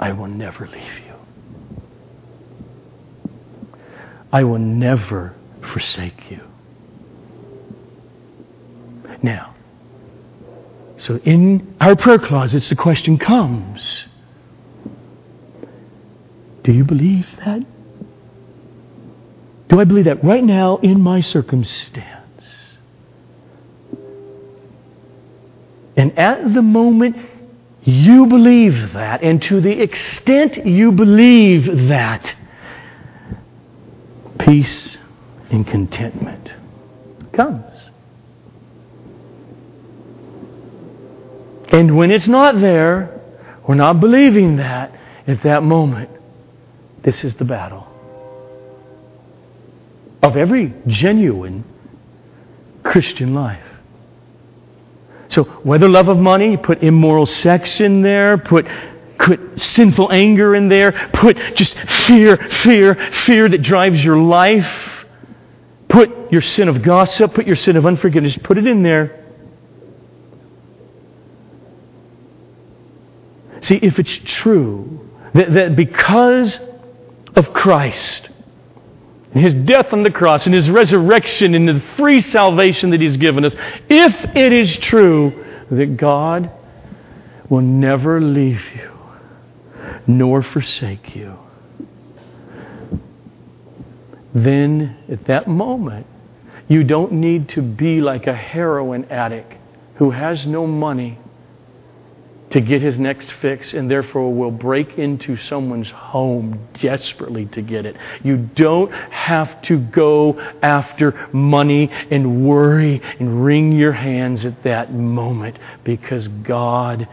I 0.00 0.12
will 0.12 0.26
never 0.26 0.66
leave 0.66 0.98
you. 1.06 1.14
I 4.32 4.44
will 4.44 4.58
never 4.58 5.34
forsake 5.72 6.30
you. 6.30 6.42
Now, 9.22 9.54
so 10.98 11.16
in 11.24 11.76
our 11.80 11.94
prayer 11.94 12.18
closets, 12.18 12.68
the 12.68 12.76
question 12.76 13.18
comes 13.18 14.06
Do 16.64 16.72
you 16.72 16.84
believe 16.84 17.26
that? 17.38 17.64
Do 19.68 19.80
I 19.80 19.84
believe 19.84 20.06
that 20.06 20.24
right 20.24 20.42
now 20.42 20.78
in 20.78 21.00
my 21.00 21.20
circumstance? 21.20 22.24
And 25.96 26.18
at 26.18 26.54
the 26.54 26.62
moment 26.62 27.16
you 27.82 28.26
believe 28.26 28.92
that, 28.92 29.22
and 29.22 29.40
to 29.42 29.60
the 29.60 29.80
extent 29.80 30.66
you 30.66 30.92
believe 30.92 31.88
that, 31.88 32.34
peace 34.38 34.96
and 35.50 35.66
contentment 35.66 36.52
comes. 37.32 37.87
And 41.68 41.96
when 41.96 42.10
it's 42.10 42.28
not 42.28 42.60
there, 42.60 43.20
we're 43.66 43.74
not 43.74 44.00
believing 44.00 44.56
that 44.56 44.92
at 45.26 45.42
that 45.42 45.62
moment. 45.62 46.10
This 47.02 47.24
is 47.24 47.34
the 47.34 47.44
battle 47.44 47.86
of 50.22 50.36
every 50.36 50.74
genuine 50.86 51.64
Christian 52.82 53.34
life. 53.34 53.62
So, 55.28 55.44
whether 55.44 55.88
love 55.88 56.08
of 56.08 56.16
money, 56.16 56.56
put 56.56 56.82
immoral 56.82 57.26
sex 57.26 57.80
in 57.80 58.00
there, 58.00 58.38
put, 58.38 58.66
put 59.18 59.60
sinful 59.60 60.10
anger 60.10 60.54
in 60.54 60.68
there, 60.68 61.10
put 61.12 61.36
just 61.54 61.78
fear, 62.06 62.36
fear, 62.36 62.94
fear 63.26 63.48
that 63.48 63.60
drives 63.60 64.02
your 64.02 64.16
life, 64.16 65.06
put 65.88 66.32
your 66.32 66.40
sin 66.40 66.68
of 66.68 66.82
gossip, 66.82 67.34
put 67.34 67.46
your 67.46 67.56
sin 67.56 67.76
of 67.76 67.84
unforgiveness, 67.84 68.38
put 68.42 68.56
it 68.56 68.66
in 68.66 68.82
there. 68.82 69.17
See, 73.68 73.76
if 73.82 73.98
it's 73.98 74.18
true 74.24 75.06
that, 75.34 75.52
that 75.52 75.76
because 75.76 76.58
of 77.36 77.52
Christ, 77.52 78.30
and 79.34 79.44
his 79.44 79.52
death 79.52 79.92
on 79.92 80.04
the 80.04 80.10
cross 80.10 80.46
and 80.46 80.54
his 80.54 80.70
resurrection 80.70 81.54
and 81.54 81.68
the 81.68 81.82
free 81.98 82.22
salvation 82.22 82.88
that 82.92 83.02
he's 83.02 83.18
given 83.18 83.44
us, 83.44 83.54
if 83.90 84.14
it 84.34 84.54
is 84.54 84.74
true 84.78 85.44
that 85.70 85.98
God 85.98 86.50
will 87.50 87.60
never 87.60 88.22
leave 88.22 88.62
you 88.74 88.90
nor 90.06 90.42
forsake 90.42 91.14
you, 91.14 91.36
then 94.32 94.96
at 95.10 95.26
that 95.26 95.46
moment, 95.46 96.06
you 96.68 96.84
don't 96.84 97.12
need 97.12 97.50
to 97.50 97.60
be 97.60 98.00
like 98.00 98.26
a 98.26 98.34
heroin 98.34 99.04
addict 99.10 99.52
who 99.96 100.10
has 100.12 100.46
no 100.46 100.66
money 100.66 101.18
to 102.50 102.60
get 102.60 102.80
his 102.80 102.98
next 102.98 103.30
fix 103.32 103.74
and 103.74 103.90
therefore 103.90 104.32
will 104.32 104.50
break 104.50 104.98
into 104.98 105.36
someone's 105.36 105.90
home 105.90 106.68
desperately 106.80 107.46
to 107.46 107.60
get 107.60 107.84
it. 107.84 107.96
You 108.24 108.38
don't 108.38 108.90
have 108.92 109.60
to 109.62 109.78
go 109.78 110.40
after 110.62 111.28
money 111.32 111.90
and 112.10 112.46
worry 112.46 113.02
and 113.20 113.44
wring 113.44 113.72
your 113.72 113.92
hands 113.92 114.44
at 114.44 114.62
that 114.62 114.92
moment 114.92 115.58
because 115.84 116.28
God 116.28 117.06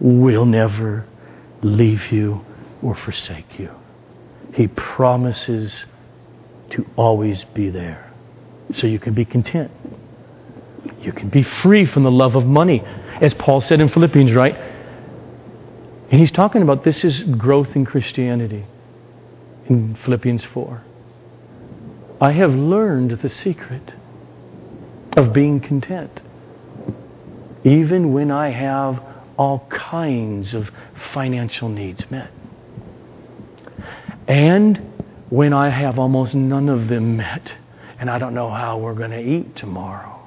will 0.00 0.46
never 0.46 1.06
leave 1.62 2.10
you 2.10 2.44
or 2.82 2.94
forsake 2.94 3.58
you. 3.58 3.70
He 4.54 4.68
promises 4.68 5.84
to 6.70 6.86
always 6.96 7.44
be 7.44 7.68
there 7.68 8.12
so 8.74 8.86
you 8.86 8.98
can 8.98 9.14
be 9.14 9.24
content. 9.24 9.70
You 11.00 11.12
can 11.12 11.28
be 11.28 11.42
free 11.42 11.84
from 11.86 12.04
the 12.04 12.10
love 12.10 12.34
of 12.36 12.46
money 12.46 12.82
as 13.20 13.34
Paul 13.34 13.60
said 13.60 13.80
in 13.80 13.88
Philippians, 13.88 14.32
right? 14.32 14.56
And 16.10 16.20
he's 16.20 16.32
talking 16.32 16.62
about 16.62 16.84
this 16.84 17.04
is 17.04 17.22
growth 17.22 17.74
in 17.74 17.84
Christianity 17.84 18.64
in 19.68 19.96
Philippians 20.04 20.44
4. 20.44 20.82
I 22.20 22.32
have 22.32 22.52
learned 22.52 23.10
the 23.22 23.28
secret 23.28 23.94
of 25.16 25.32
being 25.32 25.60
content, 25.60 26.20
even 27.64 28.12
when 28.12 28.30
I 28.30 28.50
have 28.50 29.02
all 29.36 29.66
kinds 29.70 30.54
of 30.54 30.70
financial 31.12 31.68
needs 31.68 32.10
met. 32.10 32.30
And 34.26 34.92
when 35.30 35.52
I 35.52 35.68
have 35.68 35.98
almost 35.98 36.34
none 36.34 36.68
of 36.68 36.88
them 36.88 37.16
met, 37.16 37.54
and 37.98 38.10
I 38.10 38.18
don't 38.18 38.34
know 38.34 38.50
how 38.50 38.78
we're 38.78 38.94
going 38.94 39.10
to 39.10 39.22
eat 39.22 39.56
tomorrow. 39.56 40.17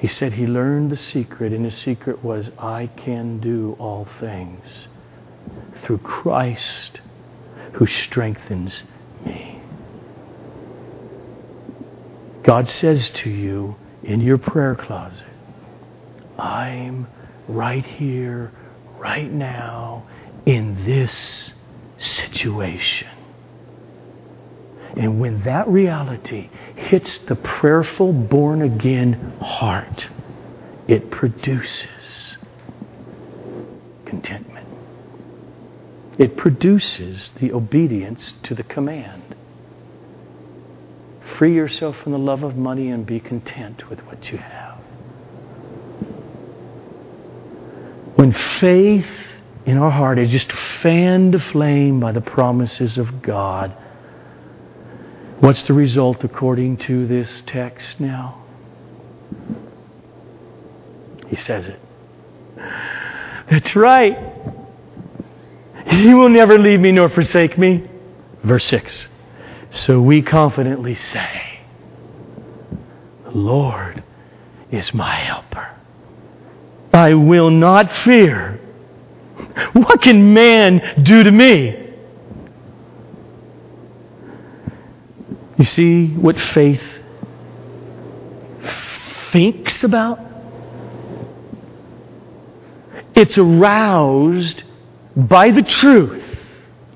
He 0.00 0.08
said 0.08 0.32
he 0.32 0.46
learned 0.46 0.90
the 0.90 0.96
secret, 0.96 1.52
and 1.52 1.66
his 1.66 1.76
secret 1.76 2.24
was, 2.24 2.50
I 2.58 2.86
can 2.96 3.38
do 3.38 3.76
all 3.78 4.08
things 4.18 4.64
through 5.82 5.98
Christ 5.98 7.00
who 7.74 7.86
strengthens 7.86 8.82
me. 9.26 9.60
God 12.42 12.66
says 12.66 13.10
to 13.10 13.28
you 13.28 13.76
in 14.02 14.22
your 14.22 14.38
prayer 14.38 14.74
closet, 14.74 15.26
I'm 16.38 17.06
right 17.46 17.84
here, 17.84 18.52
right 18.98 19.30
now, 19.30 20.06
in 20.46 20.82
this 20.86 21.52
situation. 21.98 23.19
And 24.96 25.20
when 25.20 25.42
that 25.42 25.68
reality 25.68 26.50
hits 26.74 27.18
the 27.18 27.36
prayerful, 27.36 28.12
born 28.12 28.62
again 28.62 29.34
heart, 29.40 30.08
it 30.88 31.10
produces 31.10 32.36
contentment. 34.04 34.66
It 36.18 36.36
produces 36.36 37.30
the 37.40 37.52
obedience 37.52 38.34
to 38.42 38.54
the 38.54 38.64
command. 38.64 39.36
Free 41.38 41.54
yourself 41.54 41.96
from 42.02 42.12
the 42.12 42.18
love 42.18 42.42
of 42.42 42.56
money 42.56 42.90
and 42.90 43.06
be 43.06 43.20
content 43.20 43.88
with 43.88 44.00
what 44.00 44.30
you 44.30 44.38
have. 44.38 44.76
When 48.16 48.32
faith 48.32 49.06
in 49.64 49.78
our 49.78 49.90
heart 49.90 50.18
is 50.18 50.30
just 50.30 50.52
fanned 50.82 51.34
aflame 51.34 52.00
by 52.00 52.12
the 52.12 52.20
promises 52.20 52.98
of 52.98 53.22
God, 53.22 53.74
What's 55.40 55.62
the 55.62 55.72
result 55.72 56.22
according 56.22 56.76
to 56.78 57.06
this 57.06 57.42
text 57.46 57.98
now? 57.98 58.44
He 61.28 61.36
says 61.36 61.66
it. 61.66 61.80
That's 63.50 63.74
right. 63.74 64.18
He 65.86 66.12
will 66.12 66.28
never 66.28 66.58
leave 66.58 66.80
me 66.80 66.92
nor 66.92 67.08
forsake 67.08 67.56
me. 67.56 67.88
Verse 68.44 68.66
6. 68.66 69.06
So 69.70 70.00
we 70.00 70.20
confidently 70.20 70.94
say, 70.94 71.60
The 73.24 73.30
Lord 73.30 74.04
is 74.70 74.92
my 74.92 75.14
helper. 75.14 75.74
I 76.92 77.14
will 77.14 77.50
not 77.50 77.90
fear. 77.90 78.60
What 79.72 80.02
can 80.02 80.34
man 80.34 81.02
do 81.02 81.22
to 81.22 81.30
me? 81.30 81.79
You 85.60 85.66
see 85.66 86.06
what 86.06 86.40
faith 86.40 86.82
thinks 89.30 89.84
about? 89.84 90.18
It's 93.14 93.36
aroused 93.36 94.62
by 95.14 95.50
the 95.50 95.60
truth 95.60 96.24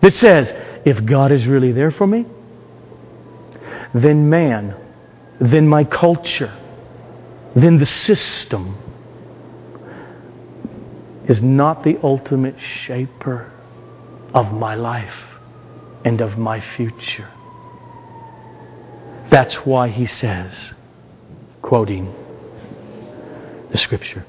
that 0.00 0.14
says, 0.14 0.50
if 0.86 1.04
God 1.04 1.30
is 1.30 1.46
really 1.46 1.72
there 1.72 1.90
for 1.90 2.06
me, 2.06 2.24
then 3.92 4.30
man, 4.30 4.74
then 5.38 5.68
my 5.68 5.84
culture, 5.84 6.58
then 7.54 7.76
the 7.76 7.84
system 7.84 8.78
is 11.28 11.42
not 11.42 11.84
the 11.84 11.98
ultimate 12.02 12.56
shaper 12.86 13.52
of 14.32 14.52
my 14.52 14.74
life 14.74 15.20
and 16.02 16.22
of 16.22 16.38
my 16.38 16.62
future. 16.76 17.28
That's 19.34 19.56
why 19.66 19.88
he 19.88 20.06
says, 20.06 20.70
quoting 21.60 22.14
the 23.72 23.76
scripture, 23.78 24.24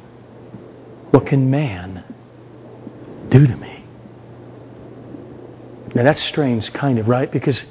What 1.12 1.28
can 1.28 1.52
man 1.52 2.04
do 3.30 3.46
to 3.46 3.56
me? 3.56 3.86
Now 5.94 6.02
that's 6.06 6.24
strange, 6.24 6.74
kind 6.74 6.98
of, 6.98 7.08
right? 7.08 7.32
Because, 7.32 7.62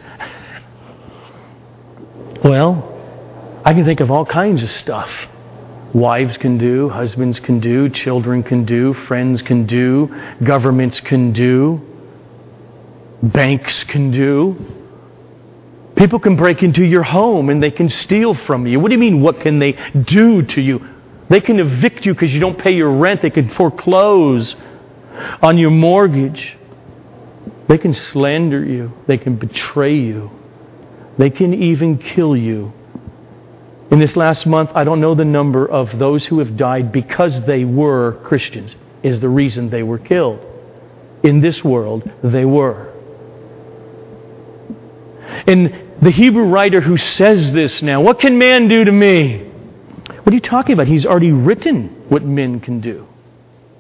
well, 2.45 3.61
I 3.64 3.74
can 3.74 3.85
think 3.85 3.99
of 3.99 4.12
all 4.12 4.24
kinds 4.24 4.62
of 4.62 4.70
stuff. 4.70 5.11
Wives 5.93 6.37
can 6.37 6.57
do, 6.57 6.89
husbands 6.89 7.41
can 7.41 7.59
do, 7.59 7.89
children 7.89 8.45
can 8.45 8.64
do, 8.64 8.95
friends 8.95 9.43
can 9.43 9.66
do, 9.66 10.09
governments 10.45 11.01
can 11.01 11.32
do, 11.32 11.80
banks 13.24 13.82
can 13.82 14.12
do. 14.12 14.84
People 15.97 16.18
can 16.18 16.36
break 16.36 16.62
into 16.62 16.84
your 16.84 17.05
home 17.05 17.51
and 17.51 17.62
they 17.62 17.70
can 17.70 17.88
steal 17.88 18.34
from 18.34 18.66
you. 18.66 18.80
What 18.80 18.88
do 18.88 18.95
you 18.95 19.01
mean, 19.01 19.20
what 19.20 19.40
can 19.40 19.59
they 19.59 19.72
do 20.05 20.42
to 20.42 20.61
you? 20.61 20.86
They 21.28 21.40
can 21.40 21.61
evict 21.61 22.05
you 22.05 22.14
because 22.14 22.32
you 22.34 22.40
don't 22.40 22.59
pay 22.59 22.74
your 22.74 22.90
rent. 22.90 23.22
They 23.22 23.30
can 23.30 23.49
foreclose 23.51 24.57
on 25.40 25.57
your 25.57 25.70
mortgage. 25.70 26.57
They 27.68 27.78
can 27.78 27.95
slander 27.95 28.64
you. 28.64 28.92
They 29.07 29.18
can 29.18 29.36
betray 29.36 29.97
you. 29.97 30.30
They 31.16 31.30
can 31.30 31.55
even 31.55 31.99
kill 31.99 32.36
you. 32.36 32.72
In 33.90 34.01
this 34.01 34.16
last 34.16 34.47
month, 34.47 34.70
I 34.74 34.82
don't 34.82 35.01
know 35.01 35.14
the 35.14 35.24
number 35.24 35.66
of 35.66 35.99
those 35.99 36.26
who 36.26 36.40
have 36.40 36.57
died 36.57 36.90
because 36.90 37.40
they 37.42 37.64
were 37.64 38.20
Christians, 38.24 38.74
is 39.03 39.20
the 39.20 39.28
reason 39.28 39.70
they 39.70 39.82
were 39.82 39.99
killed. 39.99 40.40
In 41.22 41.40
this 41.40 41.62
world, 41.62 42.11
they 42.22 42.45
were. 42.45 42.92
And 45.47 45.84
the 46.03 46.11
Hebrew 46.11 46.45
writer 46.45 46.80
who 46.80 46.97
says 46.97 47.53
this 47.53 47.82
now, 47.82 48.01
what 48.01 48.20
can 48.20 48.38
man 48.38 48.68
do 48.68 48.84
to 48.84 48.92
me? 48.92 49.51
What 50.07 50.28
are 50.28 50.34
you 50.34 50.40
talking 50.40 50.72
about? 50.72 50.86
He's 50.86 51.07
already 51.07 51.32
written 51.32 52.05
what 52.09 52.22
men 52.22 52.61
can 52.61 52.80
do. 52.80 53.07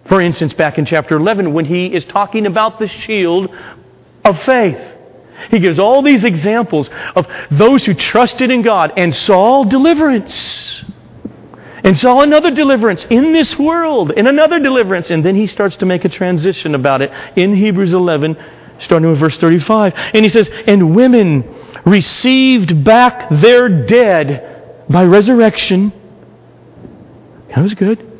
For 0.06 0.20
instance, 0.20 0.52
back 0.52 0.78
in 0.78 0.84
chapter 0.84 1.16
11, 1.16 1.52
when 1.52 1.64
he 1.64 1.86
is 1.86 2.04
talking 2.04 2.46
about 2.46 2.78
the 2.78 2.88
shield 2.88 3.54
of 4.24 4.40
faith, 4.42 4.78
he 5.50 5.58
gives 5.58 5.78
all 5.78 6.02
these 6.02 6.24
examples 6.24 6.90
of 7.16 7.26
those 7.50 7.84
who 7.84 7.94
trusted 7.94 8.50
in 8.50 8.62
God 8.62 8.92
and 8.96 9.14
saw 9.14 9.64
deliverance. 9.64 10.84
And 11.82 11.98
saw 11.98 12.22
another 12.22 12.50
deliverance 12.50 13.04
in 13.10 13.34
this 13.34 13.58
world, 13.58 14.10
and 14.16 14.26
another 14.26 14.58
deliverance. 14.58 15.10
And 15.10 15.22
then 15.22 15.34
he 15.36 15.46
starts 15.46 15.76
to 15.76 15.86
make 15.86 16.06
a 16.06 16.08
transition 16.08 16.74
about 16.74 17.02
it 17.02 17.12
in 17.36 17.54
Hebrews 17.54 17.92
11, 17.92 18.38
starting 18.78 19.10
with 19.10 19.18
verse 19.18 19.36
35. 19.36 19.92
And 20.14 20.24
he 20.24 20.30
says, 20.30 20.48
And 20.66 20.96
women 20.96 21.42
received 21.84 22.84
back 22.84 23.28
their 23.30 23.68
dead 23.86 24.84
by 24.88 25.04
resurrection. 25.04 25.92
That 27.48 27.62
was 27.62 27.74
good. 27.74 28.10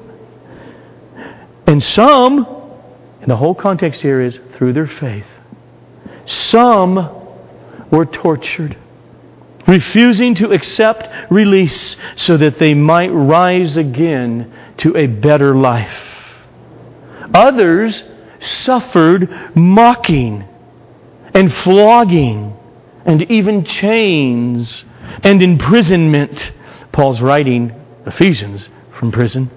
And 1.66 1.82
some, 1.82 2.46
and 3.20 3.30
the 3.30 3.36
whole 3.36 3.54
context 3.54 4.02
here 4.02 4.20
is 4.20 4.38
through 4.56 4.74
their 4.74 4.86
faith, 4.86 5.26
some 6.26 6.94
were 7.90 8.06
tortured, 8.06 8.76
refusing 9.66 10.34
to 10.36 10.52
accept 10.52 11.08
release 11.30 11.96
so 12.16 12.36
that 12.36 12.58
they 12.58 12.74
might 12.74 13.08
rise 13.08 13.76
again 13.76 14.52
to 14.78 14.96
a 14.96 15.06
better 15.06 15.54
life. 15.54 15.96
Others 17.32 18.02
suffered 18.40 19.56
mocking 19.56 20.44
and 21.32 21.52
flogging 21.52 22.56
and 23.04 23.22
even 23.30 23.64
chains 23.64 24.84
and 25.22 25.42
imprisonment. 25.42 26.52
Paul's 26.92 27.20
writing 27.20 27.72
Ephesians 28.06 28.68
from 28.98 29.12
prison. 29.12 29.50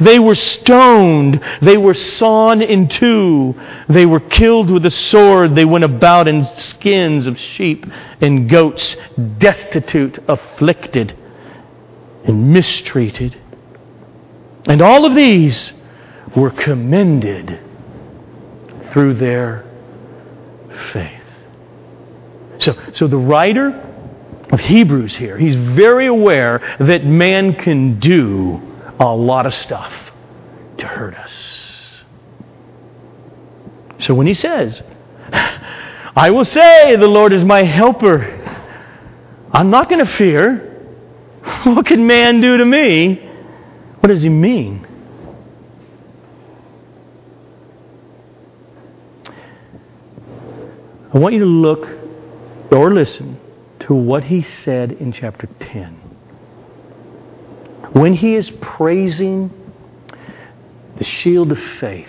They 0.00 0.18
were 0.18 0.34
stoned. 0.34 1.40
They 1.62 1.76
were 1.76 1.94
sawn 1.94 2.62
in 2.62 2.88
two. 2.88 3.54
They 3.88 4.06
were 4.06 4.20
killed 4.20 4.70
with 4.70 4.84
a 4.84 4.90
sword. 4.90 5.54
They 5.54 5.64
went 5.64 5.84
about 5.84 6.28
in 6.28 6.44
skins 6.44 7.26
of 7.26 7.38
sheep 7.38 7.86
and 8.20 8.48
goats, 8.48 8.96
destitute, 9.38 10.18
afflicted, 10.28 11.16
and 12.24 12.52
mistreated. 12.52 13.40
And 14.66 14.82
all 14.82 15.06
of 15.06 15.14
these 15.14 15.72
were 16.36 16.50
commended 16.50 17.58
through 18.92 19.14
their 19.14 19.64
faith. 20.92 21.19
So, 22.60 22.76
so 22.92 23.06
the 23.06 23.16
writer 23.16 23.68
of 24.50 24.60
Hebrews 24.60 25.16
here, 25.16 25.38
he's 25.38 25.56
very 25.56 26.06
aware 26.06 26.76
that 26.78 27.04
man 27.04 27.54
can 27.54 27.98
do 27.98 28.60
a 29.00 29.06
lot 29.06 29.46
of 29.46 29.54
stuff 29.54 29.92
to 30.76 30.86
hurt 30.86 31.14
us. 31.14 32.02
So 33.98 34.14
when 34.14 34.26
he 34.26 34.34
says, 34.34 34.82
I 35.32 36.30
will 36.30 36.44
say, 36.44 36.96
the 36.96 37.06
Lord 37.06 37.32
is 37.32 37.44
my 37.44 37.62
helper, 37.62 38.36
I'm 39.52 39.70
not 39.70 39.88
going 39.88 40.04
to 40.04 40.12
fear. 40.12 40.66
What 41.64 41.86
can 41.86 42.06
man 42.06 42.40
do 42.40 42.58
to 42.58 42.64
me? 42.64 43.14
What 44.00 44.08
does 44.08 44.22
he 44.22 44.28
mean? 44.28 44.86
I 51.12 51.18
want 51.18 51.34
you 51.34 51.40
to 51.40 51.46
look 51.46 51.99
or 52.70 52.92
listen 52.92 53.38
to 53.80 53.94
what 53.94 54.24
he 54.24 54.42
said 54.42 54.92
in 54.92 55.12
chapter 55.12 55.48
10 55.60 56.10
when 57.92 58.14
he 58.14 58.36
is 58.36 58.50
praising 58.60 59.50
the 60.96 61.04
shield 61.04 61.50
of 61.50 61.58
faith 61.80 62.08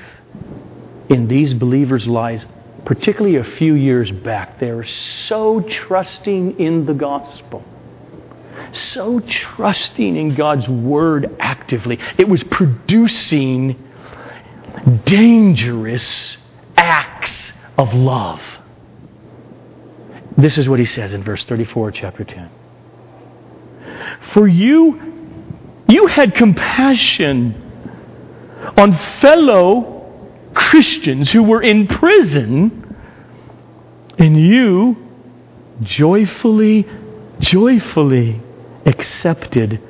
in 1.10 1.28
these 1.28 1.54
believers' 1.54 2.08
lives, 2.08 2.46
particularly 2.86 3.38
a 3.38 3.44
few 3.44 3.74
years 3.74 4.12
back, 4.12 4.60
they 4.60 4.72
were 4.72 4.86
so 4.86 5.62
trusting 5.62 6.60
in 6.60 6.86
the 6.86 6.94
gospel, 6.94 7.64
so 8.72 9.20
trusting 9.22 10.16
in 10.16 10.36
God's 10.36 10.68
word 10.70 11.36
actively. 11.40 12.00
It 12.18 12.28
was 12.30 12.44
producing 12.44 13.76
dangerous 15.06 16.38
acts 16.78 17.54
of 17.78 17.94
love. 17.94 18.42
This 20.38 20.58
is 20.58 20.68
what 20.68 20.80
he 20.80 20.86
says 20.86 21.14
in 21.14 21.24
verse 21.24 21.46
34, 21.46 21.92
chapter 21.92 22.24
10. 22.24 22.50
For 24.34 24.48
you 24.48 25.12
you 25.92 26.08
had 26.08 26.36
compassion 26.36 27.54
on 28.78 28.98
fellow 29.20 29.98
Christians 30.54 31.32
who 31.32 31.44
were 31.44 31.62
in 31.62 31.88
prison, 31.88 32.96
and 34.18 34.40
you 34.40 34.96
joyfully, 35.82 36.88
joyfully 37.40 38.42
accepted 38.86 39.82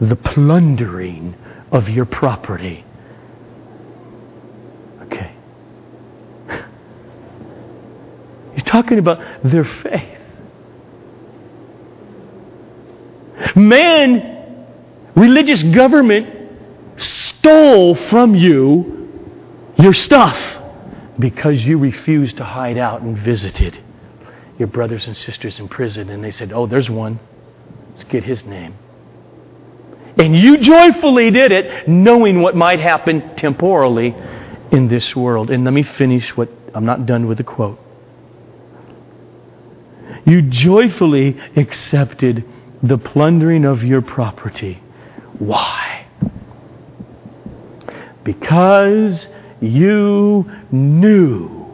the 0.00 0.16
plundering 0.16 1.34
of 1.72 1.88
your 1.88 2.04
property. 2.04 2.84
You're 8.56 8.64
talking 8.64 8.98
about 8.98 9.42
their 9.44 9.64
faith. 9.64 10.18
Man 13.56 14.30
religious 15.14 15.62
government 15.62 16.36
stole 16.96 17.94
from 17.94 18.34
you 18.34 19.08
your 19.78 19.92
stuff 19.92 20.38
because 21.18 21.64
you 21.64 21.78
refused 21.78 22.38
to 22.38 22.44
hide 22.44 22.78
out 22.78 23.02
and 23.02 23.18
visited 23.18 23.78
your 24.58 24.68
brothers 24.68 25.06
and 25.06 25.16
sisters 25.16 25.58
in 25.58 25.68
prison. 25.68 26.10
And 26.10 26.22
they 26.22 26.30
said, 26.30 26.52
Oh, 26.52 26.66
there's 26.66 26.90
one. 26.90 27.18
Let's 27.90 28.04
get 28.04 28.24
his 28.24 28.44
name. 28.44 28.74
And 30.18 30.36
you 30.36 30.58
joyfully 30.58 31.30
did 31.30 31.52
it, 31.52 31.88
knowing 31.88 32.42
what 32.42 32.54
might 32.56 32.80
happen 32.80 33.36
temporally 33.36 34.14
in 34.70 34.88
this 34.88 35.14
world. 35.16 35.50
And 35.50 35.64
let 35.64 35.72
me 35.72 35.82
finish 35.82 36.36
what 36.36 36.50
I'm 36.74 36.84
not 36.84 37.06
done 37.06 37.26
with 37.26 37.38
the 37.38 37.44
quote. 37.44 37.78
You 40.30 40.42
joyfully 40.42 41.36
accepted 41.56 42.44
the 42.84 42.98
plundering 42.98 43.64
of 43.64 43.82
your 43.82 44.00
property 44.00 44.80
why? 45.40 46.06
Because 48.22 49.26
you 49.60 50.48
knew 50.70 51.66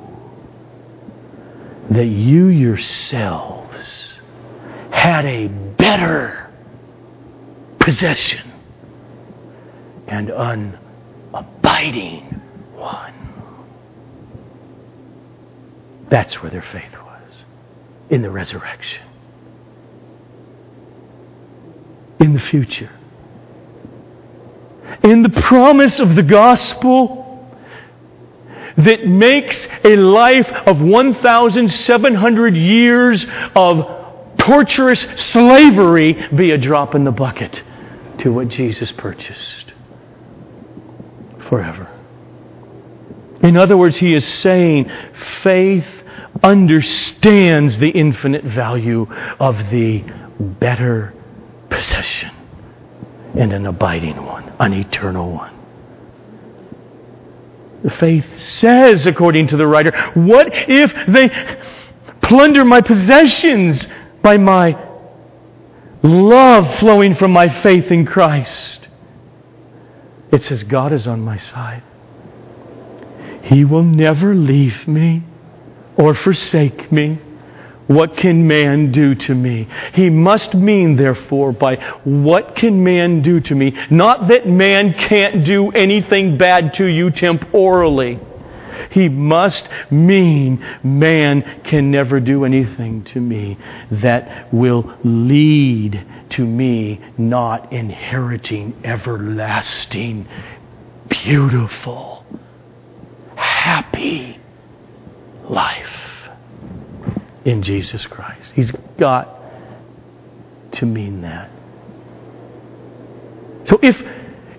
that 1.91 2.07
you 2.07 2.47
yourselves 2.47 4.15
had 4.91 5.27
a 5.27 5.49
better 5.49 6.51
possession 7.79 8.51
and 10.07 10.31
an 10.31 10.79
abiding 11.35 12.41
one. 12.75 13.13
That's 16.09 16.41
where 16.41 16.51
their 16.51 16.63
faith 16.63 16.93
was 16.93 17.06
in 18.11 18.23
the 18.23 18.31
resurrection, 18.31 19.03
in 22.21 22.33
the 22.33 22.41
future 22.41 22.91
in 25.03 25.23
the 25.23 25.29
promise 25.29 26.01
of 26.01 26.15
the 26.15 26.23
gospel 26.23 27.25
that 28.77 29.07
makes 29.07 29.67
a 29.85 29.97
life 29.97 30.51
of 30.67 30.81
1,700 30.81 32.57
years 32.57 33.27
of 33.55 34.37
torturous 34.39 35.07
slavery 35.17 36.13
be 36.35 36.51
a 36.51 36.59
drop 36.59 36.95
in 36.95 37.05
the 37.05 37.11
bucket 37.11 37.63
to 38.19 38.33
what 38.33 38.49
Jesus 38.49 38.93
purchased 38.93 39.73
forever. 41.49 41.89
In 43.43 43.57
other 43.57 43.77
words, 43.77 43.97
he 43.97 44.13
is 44.13 44.27
saying 44.27 44.91
faith 45.43 45.87
understands 46.43 47.79
the 47.79 47.89
infinite 47.89 48.45
value 48.45 49.07
of 49.41 49.57
the 49.71 50.05
better 50.39 51.15
possession 51.71 52.31
and 53.35 53.53
an 53.53 53.67
abiding 53.67 54.25
one, 54.25 54.53
an 54.59 54.73
eternal 54.73 55.33
one. 55.33 55.53
The 57.83 57.91
faith 57.91 58.25
says, 58.37 59.07
according 59.07 59.49
to 59.49 59.57
the 59.57 59.67
writer, 59.67 59.93
what 60.15 60.49
if 60.53 60.93
they 61.07 61.31
plunder 62.23 62.65
my 62.65 62.81
possessions 62.81 63.87
by 64.23 64.39
my 64.39 64.83
love 66.03 66.79
flowing 66.79 67.15
from 67.15 67.33
my 67.33 67.49
faith 67.63 67.91
in 67.91 68.07
Christ? 68.07 68.89
It 70.33 70.43
says, 70.43 70.65
God 70.65 70.93
is 70.93 71.07
on 71.07 71.21
my 71.21 71.39
side. 71.39 71.83
He 73.43 73.65
will 73.65 73.85
never 73.85 74.35
leave 74.35 74.89
me 74.89 75.23
or 75.97 76.15
forsake 76.15 76.91
me. 76.93 77.19
What 77.87 78.17
can 78.17 78.49
man 78.49 78.91
do 78.91 79.15
to 79.15 79.35
me? 79.35 79.69
He 79.95 80.11
must 80.11 80.55
mean, 80.55 80.97
therefore, 80.97 81.53
by 81.53 81.77
what 82.03 82.57
can 82.57 82.83
man 82.83 83.23
do 83.23 83.41
to 83.41 83.55
me? 83.55 83.77
Not 83.91 84.29
that 84.29 84.49
man 84.49 84.93
can't 84.93 85.45
do 85.45 85.71
anything 85.71 86.37
bad 86.37 86.75
to 86.75 86.87
you 86.87 87.11
temporally. 87.11 88.19
He 88.91 89.09
must 89.09 89.69
mean 89.91 90.65
man 90.83 91.61
can 91.65 91.91
never 91.91 92.19
do 92.19 92.45
anything 92.45 93.05
to 93.05 93.21
me 93.21 93.57
that 93.91 94.53
will 94.53 94.99
lead 95.05 96.05
to 96.31 96.45
me 96.45 97.01
not 97.17 97.73
inheriting 97.73 98.75
everlasting, 98.85 100.27
beautiful, 101.09 102.25
happy 103.37 104.41
life 105.51 106.31
in 107.45 107.63
Jesus 107.63 108.07
Christ. 108.07 108.51
He's 108.55 108.73
got 108.99 109.41
to 110.73 110.87
mean 110.87 111.23
that. 111.23 111.51
So 113.67 113.79
if 113.83 114.01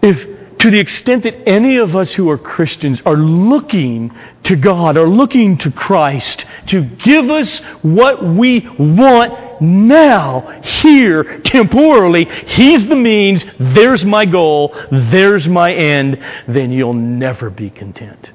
if 0.02 0.38
to 0.60 0.72
the 0.72 0.80
extent 0.80 1.24
that 1.24 1.48
any 1.48 1.78
of 1.78 1.96
us 1.96 2.12
who 2.14 2.30
are 2.30 2.38
Christians 2.38 3.02
are 3.06 3.16
looking 3.16 4.12
to 4.44 4.56
God, 4.56 4.98
are 4.98 5.08
looking 5.08 5.58
to 5.60 5.72
Christ 5.72 6.46
to 6.68 6.82
give 6.82 7.30
us 7.30 7.60
what 7.84 8.24
we 8.24 8.68
want 8.80 9.62
now, 9.62 10.62
here, 10.64 11.40
temporally, 11.42 12.26
He's 12.48 12.88
the 12.88 12.96
means, 12.96 13.46
there's 13.60 14.04
my 14.04 14.26
goal, 14.26 14.76
there's 14.92 15.48
my 15.48 15.74
end, 15.74 16.20
then 16.48 16.72
you'll 16.72 16.94
never 16.94 17.50
be 17.50 17.70
content. 17.70 18.32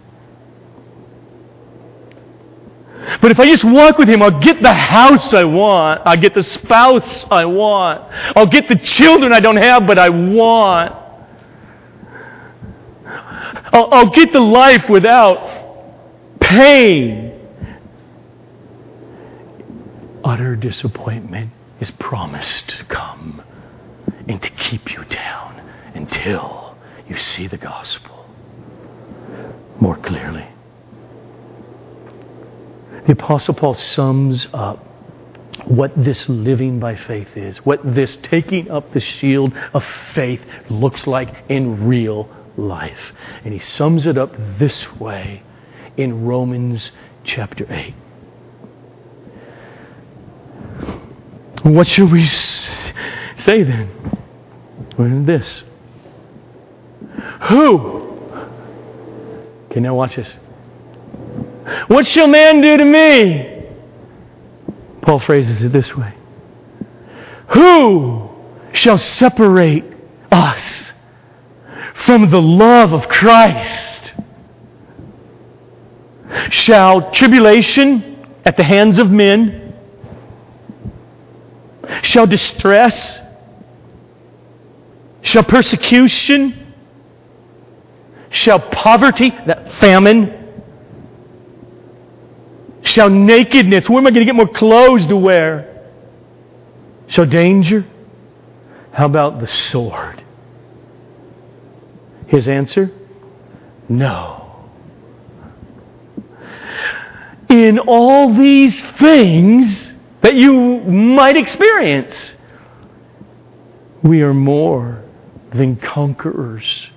But 3.22 3.30
if 3.30 3.38
I 3.38 3.46
just 3.46 3.62
walk 3.62 3.98
with 3.98 4.08
Him, 4.08 4.20
I'll 4.20 4.40
get 4.40 4.60
the 4.60 4.74
house 4.74 5.32
I 5.32 5.44
want. 5.44 6.02
I'll 6.04 6.20
get 6.20 6.34
the 6.34 6.42
spouse 6.42 7.24
I 7.30 7.44
want. 7.44 8.02
I'll 8.36 8.48
get 8.48 8.68
the 8.68 8.74
children 8.74 9.32
I 9.32 9.38
don't 9.38 9.56
have, 9.56 9.86
but 9.86 9.96
I 9.96 10.08
want. 10.08 10.92
I'll, 13.72 13.88
I'll 13.94 14.10
get 14.10 14.32
the 14.32 14.40
life 14.40 14.88
without 14.88 16.40
pain. 16.40 17.32
Utter 20.24 20.56
disappointment 20.56 21.52
is 21.78 21.92
promised 21.92 22.70
to 22.70 22.84
come 22.86 23.40
and 24.26 24.42
to 24.42 24.50
keep 24.50 24.92
you 24.92 25.04
down 25.04 25.60
until 25.94 26.76
you 27.08 27.16
see 27.16 27.46
the 27.46 27.56
gospel 27.56 28.26
more 29.80 29.96
clearly. 29.96 30.51
The 33.06 33.12
Apostle 33.12 33.54
Paul 33.54 33.74
sums 33.74 34.46
up 34.52 34.84
what 35.66 35.92
this 35.96 36.28
living 36.28 36.78
by 36.78 36.94
faith 36.94 37.36
is, 37.36 37.58
what 37.58 37.80
this 37.94 38.16
taking 38.22 38.70
up 38.70 38.92
the 38.92 39.00
shield 39.00 39.52
of 39.74 39.84
faith 40.14 40.40
looks 40.70 41.06
like 41.06 41.34
in 41.48 41.86
real 41.86 42.28
life. 42.56 43.12
And 43.44 43.52
he 43.52 43.60
sums 43.60 44.06
it 44.06 44.16
up 44.16 44.34
this 44.58 44.92
way 44.94 45.42
in 45.96 46.24
Romans 46.24 46.92
chapter 47.24 47.66
8. 47.68 47.94
What 51.64 51.86
should 51.86 52.10
we 52.10 52.26
say 52.26 53.62
then? 53.62 53.90
Well, 54.98 55.24
this. 55.24 55.64
Who? 57.48 57.78
Okay, 59.70 59.80
now 59.80 59.94
watch 59.94 60.16
this. 60.16 60.34
What 61.86 62.06
shall 62.06 62.26
man 62.26 62.60
do 62.60 62.76
to 62.76 62.84
me? 62.84 63.48
Paul 65.02 65.20
phrases 65.20 65.62
it 65.62 65.72
this 65.72 65.96
way 65.96 66.14
Who 67.48 68.30
shall 68.72 68.98
separate 68.98 69.84
us 70.30 70.90
from 71.94 72.30
the 72.30 72.40
love 72.40 72.92
of 72.92 73.08
Christ? 73.08 74.14
Shall 76.50 77.10
tribulation 77.12 78.26
at 78.44 78.56
the 78.56 78.64
hands 78.64 78.98
of 78.98 79.10
men? 79.10 79.74
Shall 82.02 82.26
distress? 82.26 83.20
Shall 85.20 85.44
persecution? 85.44 86.74
Shall 88.30 88.58
poverty, 88.58 89.30
that 89.46 89.74
famine? 89.74 90.41
Shall 92.92 93.08
nakedness, 93.08 93.88
where 93.88 94.00
am 94.00 94.06
I 94.06 94.10
going 94.10 94.20
to 94.20 94.26
get 94.26 94.34
more 94.34 94.46
clothes 94.46 95.06
to 95.06 95.16
wear? 95.16 95.88
Shall 97.06 97.24
danger? 97.24 97.86
How 98.92 99.06
about 99.06 99.40
the 99.40 99.46
sword? 99.46 100.22
His 102.26 102.48
answer? 102.48 102.90
No. 103.88 104.66
In 107.48 107.78
all 107.78 108.34
these 108.34 108.78
things 108.98 109.94
that 110.20 110.34
you 110.34 110.52
might 110.80 111.38
experience, 111.38 112.34
we 114.02 114.20
are 114.20 114.34
more 114.34 115.02
than 115.54 115.76
conquerors 115.76 116.90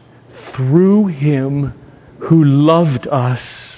through 0.56 1.08
Him 1.08 1.74
who 2.20 2.44
loved 2.44 3.08
us. 3.08 3.75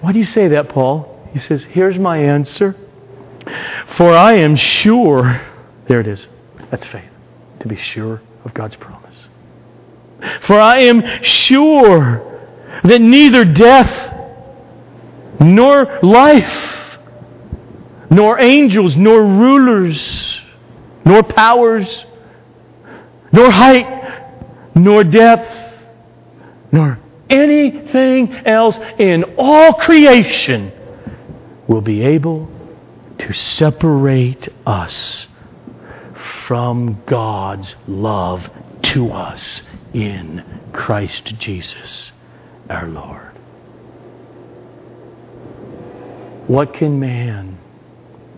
Why 0.00 0.12
do 0.12 0.18
you 0.18 0.24
say 0.24 0.48
that, 0.48 0.68
Paul? 0.68 1.08
He 1.32 1.38
says, 1.38 1.64
Here's 1.64 1.98
my 1.98 2.18
answer. 2.18 2.76
For 3.96 4.12
I 4.12 4.34
am 4.34 4.56
sure, 4.56 5.40
there 5.88 6.00
it 6.00 6.06
is. 6.06 6.26
That's 6.70 6.86
faith, 6.86 7.10
to 7.60 7.68
be 7.68 7.76
sure 7.76 8.20
of 8.44 8.54
God's 8.54 8.76
promise. 8.76 9.26
For 10.42 10.58
I 10.58 10.78
am 10.80 11.22
sure 11.22 12.28
that 12.84 13.00
neither 13.00 13.44
death 13.44 14.12
nor 15.40 15.98
life, 16.02 16.98
nor 18.10 18.40
angels, 18.40 18.96
nor 18.96 19.24
rulers, 19.24 20.40
nor 21.04 21.22
powers, 21.22 22.06
nor 23.32 23.50
height, 23.50 23.86
nor 24.74 25.02
depth, 25.04 25.50
nor 26.70 26.98
anything 27.32 28.32
else 28.46 28.78
in 28.98 29.24
all 29.38 29.74
creation 29.74 30.72
will 31.66 31.80
be 31.80 32.02
able 32.02 32.48
to 33.18 33.32
separate 33.32 34.48
us 34.66 35.28
from 36.46 37.02
God's 37.06 37.74
love 37.86 38.50
to 38.82 39.10
us 39.10 39.62
in 39.94 40.44
Christ 40.72 41.38
Jesus 41.38 42.12
our 42.68 42.86
Lord. 42.86 43.32
What 46.46 46.74
can 46.74 46.98
man, 46.98 47.58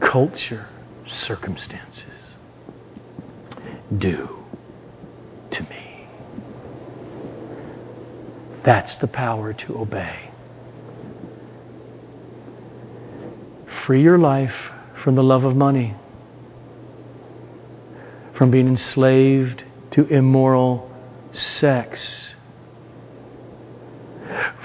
culture, 0.00 0.68
circumstances 1.06 2.04
do 3.96 4.44
to 5.50 5.62
me? 5.64 5.83
That's 8.64 8.96
the 8.96 9.06
power 9.06 9.52
to 9.52 9.78
obey. 9.78 10.30
Free 13.84 14.02
your 14.02 14.16
life 14.16 14.54
from 15.02 15.16
the 15.16 15.22
love 15.22 15.44
of 15.44 15.54
money, 15.54 15.94
from 18.32 18.50
being 18.50 18.66
enslaved 18.66 19.64
to 19.90 20.06
immoral 20.06 20.90
sex, 21.34 22.30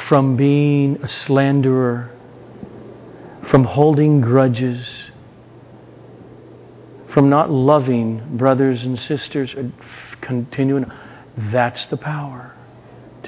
from 0.08 0.38
being 0.38 1.04
a 1.04 1.10
slanderer, 1.10 2.10
from 3.50 3.66
holding 3.66 4.22
grudges, 4.22 5.04
from 7.14 7.30
not 7.30 7.52
loving 7.52 8.38
brothers 8.38 8.84
and 8.84 8.98
sisters, 8.98 9.54
continuing. 10.22 10.90
That's 11.38 11.86
the 11.88 11.98
power 11.98 12.56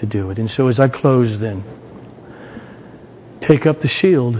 to 0.02 0.06
do 0.06 0.30
it. 0.32 0.38
And 0.40 0.52
so 0.52 0.68
as 0.68 0.80
I 0.80 0.88
close 0.88 1.40
then, 1.40 1.64
take 3.40 3.66
up 3.66 3.82
the 3.82 3.88
shield 3.88 4.36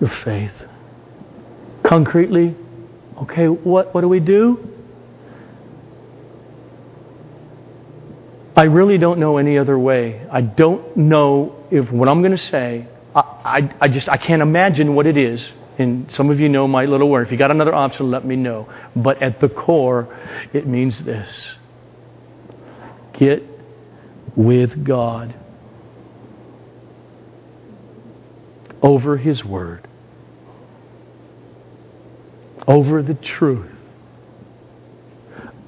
of 0.00 0.12
faith. 0.24 0.52
Concretely, 1.84 2.56
okay, 3.18 3.46
what, 3.46 3.94
what 3.94 4.00
do 4.00 4.08
we 4.08 4.20
do? 4.20 4.70
I 8.56 8.64
really 8.64 8.98
don't 8.98 9.18
know 9.18 9.36
any 9.36 9.58
other 9.58 9.78
way. 9.78 10.26
I 10.30 10.40
don't 10.40 10.96
know 10.96 11.64
if 11.70 11.90
what 11.90 12.08
I'm 12.08 12.22
going 12.22 12.36
to 12.36 12.38
say, 12.38 12.86
I, 13.14 13.20
I, 13.20 13.74
I, 13.82 13.88
just 13.88 14.08
I 14.08 14.16
can't 14.16 14.42
imagine 14.42 14.94
what 14.94 15.06
it 15.06 15.18
is. 15.18 15.44
And 15.76 16.10
some 16.12 16.30
of 16.30 16.38
you 16.38 16.48
know 16.48 16.68
my 16.68 16.84
little 16.84 17.10
word. 17.10 17.26
If 17.26 17.32
you 17.32 17.36
got 17.36 17.50
another 17.50 17.74
option, 17.74 18.10
let 18.10 18.24
me 18.24 18.36
know. 18.36 18.68
But 18.94 19.20
at 19.20 19.40
the 19.40 19.48
core, 19.48 20.16
it 20.52 20.66
means 20.66 21.04
this 21.04 21.56
get 23.12 23.53
with 24.36 24.84
God 24.84 25.34
over 28.82 29.16
His 29.16 29.44
Word. 29.44 29.88
over 32.66 33.02
the 33.02 33.14
truth, 33.14 33.70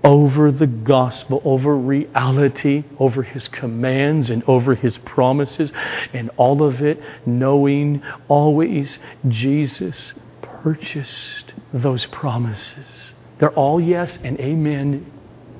over 0.02 0.52
the 0.52 0.66
gospel, 0.66 1.42
over 1.44 1.76
reality, 1.76 2.84
over 2.98 3.22
His 3.22 3.48
commands 3.48 4.30
and 4.30 4.42
over 4.48 4.74
His 4.74 4.96
promises, 4.98 5.72
and 6.12 6.30
all 6.36 6.62
of 6.62 6.80
it 6.82 7.02
knowing 7.26 8.02
always 8.28 8.98
Jesus 9.28 10.14
purchased 10.42 11.52
those 11.72 12.06
promises. 12.06 13.12
They're 13.38 13.50
all 13.52 13.80
yes 13.80 14.18
and 14.22 14.38
amen 14.40 15.10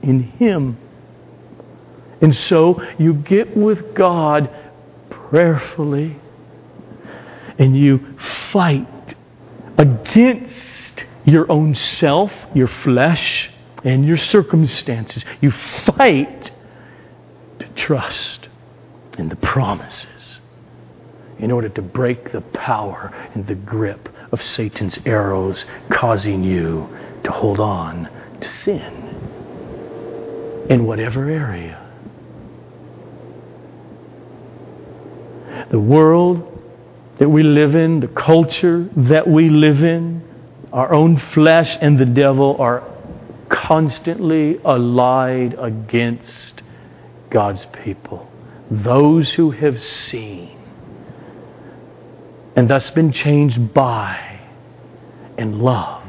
in 0.02 0.22
Him. 0.22 0.78
And 2.20 2.34
so 2.34 2.82
you 2.98 3.14
get 3.14 3.56
with 3.56 3.94
God 3.94 4.50
prayerfully 5.10 6.16
and 7.58 7.76
you 7.76 8.16
fight 8.50 9.14
against 9.78 11.04
your 11.24 11.50
own 11.50 11.74
self, 11.74 12.32
your 12.54 12.68
flesh, 12.68 13.50
and 13.84 14.04
your 14.04 14.16
circumstances. 14.16 15.24
You 15.40 15.50
fight 15.50 16.50
to 17.58 17.66
trust 17.74 18.48
in 19.18 19.28
the 19.28 19.36
promises 19.36 20.38
in 21.38 21.50
order 21.50 21.68
to 21.68 21.82
break 21.82 22.32
the 22.32 22.40
power 22.40 23.12
and 23.34 23.46
the 23.46 23.54
grip 23.54 24.08
of 24.32 24.42
Satan's 24.42 24.98
arrows, 25.04 25.64
causing 25.90 26.42
you 26.42 26.88
to 27.24 27.30
hold 27.30 27.60
on 27.60 28.08
to 28.40 28.48
sin 28.48 29.04
in 30.70 30.86
whatever 30.86 31.28
area. 31.28 31.85
The 35.70 35.78
world 35.78 36.52
that 37.18 37.28
we 37.28 37.42
live 37.42 37.74
in, 37.74 38.00
the 38.00 38.08
culture 38.08 38.88
that 38.96 39.26
we 39.26 39.48
live 39.48 39.82
in, 39.82 40.22
our 40.72 40.92
own 40.92 41.18
flesh 41.18 41.76
and 41.80 41.98
the 41.98 42.06
devil 42.06 42.56
are 42.58 42.82
constantly 43.48 44.58
allied 44.64 45.56
against 45.58 46.62
God's 47.30 47.66
people. 47.84 48.30
Those 48.70 49.30
who 49.32 49.52
have 49.52 49.80
seen 49.80 50.58
and 52.56 52.68
thus 52.68 52.90
been 52.90 53.12
changed 53.12 53.74
by 53.74 54.40
and 55.36 55.60
love 55.60 56.02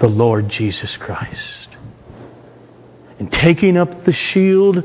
the 0.00 0.08
Lord 0.08 0.48
Jesus 0.48 0.96
Christ. 0.96 1.68
And 3.18 3.32
taking 3.32 3.76
up 3.76 4.04
the 4.04 4.12
shield 4.12 4.82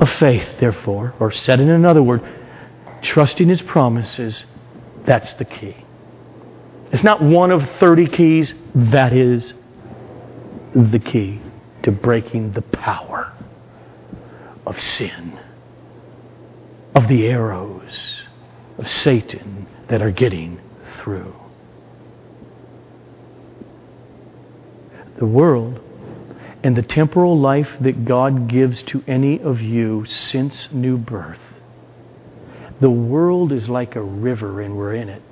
of 0.00 0.10
faith, 0.10 0.48
therefore, 0.60 1.14
or 1.20 1.30
said 1.32 1.60
in 1.60 1.70
another 1.70 2.02
word, 2.02 2.22
trusting 3.02 3.48
His 3.48 3.60
promises, 3.62 4.44
that's 5.04 5.32
the 5.34 5.44
key. 5.44 5.76
It's 6.92 7.02
not 7.02 7.22
one 7.22 7.50
of 7.50 7.62
30 7.80 8.06
keys, 8.08 8.54
that 8.74 9.12
is 9.12 9.54
the 10.74 10.98
key 10.98 11.40
to 11.82 11.90
breaking 11.90 12.52
the 12.52 12.62
power 12.62 13.32
of 14.66 14.80
sin, 14.80 15.38
of 16.94 17.08
the 17.08 17.26
arrows 17.26 18.22
of 18.78 18.88
Satan 18.90 19.66
that 19.88 20.00
are 20.02 20.10
getting 20.10 20.60
through. 20.98 21.34
The 25.18 25.26
world 25.26 25.80
and 26.62 26.76
the 26.76 26.82
temporal 26.82 27.38
life 27.38 27.68
that 27.80 28.04
God 28.04 28.48
gives 28.48 28.82
to 28.84 29.02
any 29.06 29.40
of 29.40 29.60
you 29.60 30.04
since 30.06 30.68
new 30.72 30.96
birth. 30.96 31.40
The 32.82 32.90
world 32.90 33.52
is 33.52 33.68
like 33.68 33.94
a 33.94 34.02
river 34.02 34.60
and 34.60 34.76
we're 34.76 34.94
in 34.94 35.08
it. 35.08 35.22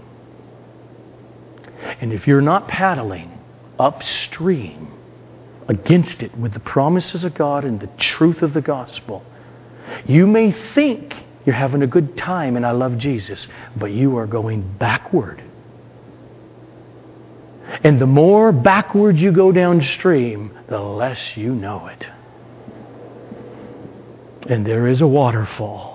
And 2.00 2.12
if 2.12 2.28
you're 2.28 2.40
not 2.40 2.68
paddling 2.68 3.36
upstream 3.76 4.92
against 5.66 6.22
it 6.22 6.38
with 6.38 6.52
the 6.52 6.60
promises 6.60 7.24
of 7.24 7.34
God 7.34 7.64
and 7.64 7.80
the 7.80 7.88
truth 7.98 8.42
of 8.42 8.54
the 8.54 8.60
gospel, 8.60 9.24
you 10.06 10.28
may 10.28 10.52
think 10.74 11.12
you're 11.44 11.56
having 11.56 11.82
a 11.82 11.88
good 11.88 12.16
time 12.16 12.54
and 12.54 12.64
I 12.64 12.70
love 12.70 12.98
Jesus, 12.98 13.48
but 13.76 13.86
you 13.86 14.16
are 14.18 14.28
going 14.28 14.76
backward. 14.78 15.42
And 17.82 18.00
the 18.00 18.06
more 18.06 18.52
backward 18.52 19.16
you 19.16 19.32
go 19.32 19.50
downstream, 19.50 20.56
the 20.68 20.78
less 20.78 21.36
you 21.36 21.52
know 21.52 21.88
it. 21.88 22.06
And 24.48 24.64
there 24.64 24.86
is 24.86 25.00
a 25.00 25.08
waterfall 25.08 25.89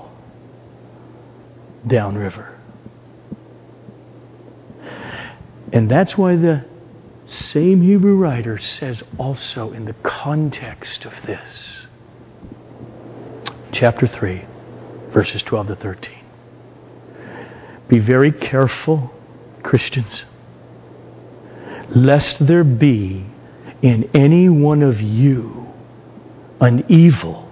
downriver. 1.87 2.57
And 5.73 5.89
that's 5.89 6.17
why 6.17 6.35
the 6.35 6.65
same 7.25 7.81
Hebrew 7.81 8.15
writer 8.15 8.59
says 8.59 9.03
also 9.17 9.71
in 9.71 9.85
the 9.85 9.93
context 10.03 11.05
of 11.05 11.13
this, 11.25 11.79
chapter 13.71 14.07
3, 14.07 14.45
verses 15.11 15.41
12 15.43 15.67
to 15.67 15.75
13. 15.75 16.11
Be 17.87 17.99
very 17.99 18.31
careful, 18.31 19.11
Christians, 19.63 20.25
lest 21.89 22.45
there 22.45 22.63
be 22.63 23.25
in 23.81 24.09
any 24.13 24.49
one 24.49 24.81
of 24.81 25.01
you 25.01 25.67
an 26.61 26.85
evil, 26.87 27.49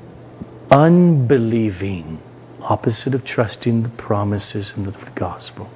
unbelieving, 0.71 2.21
opposite 2.63 3.13
of 3.13 3.25
trusting 3.25 3.83
the 3.83 3.89
promises 3.89 4.71
of 4.71 4.85
the 4.85 5.11
gospel, 5.15 5.69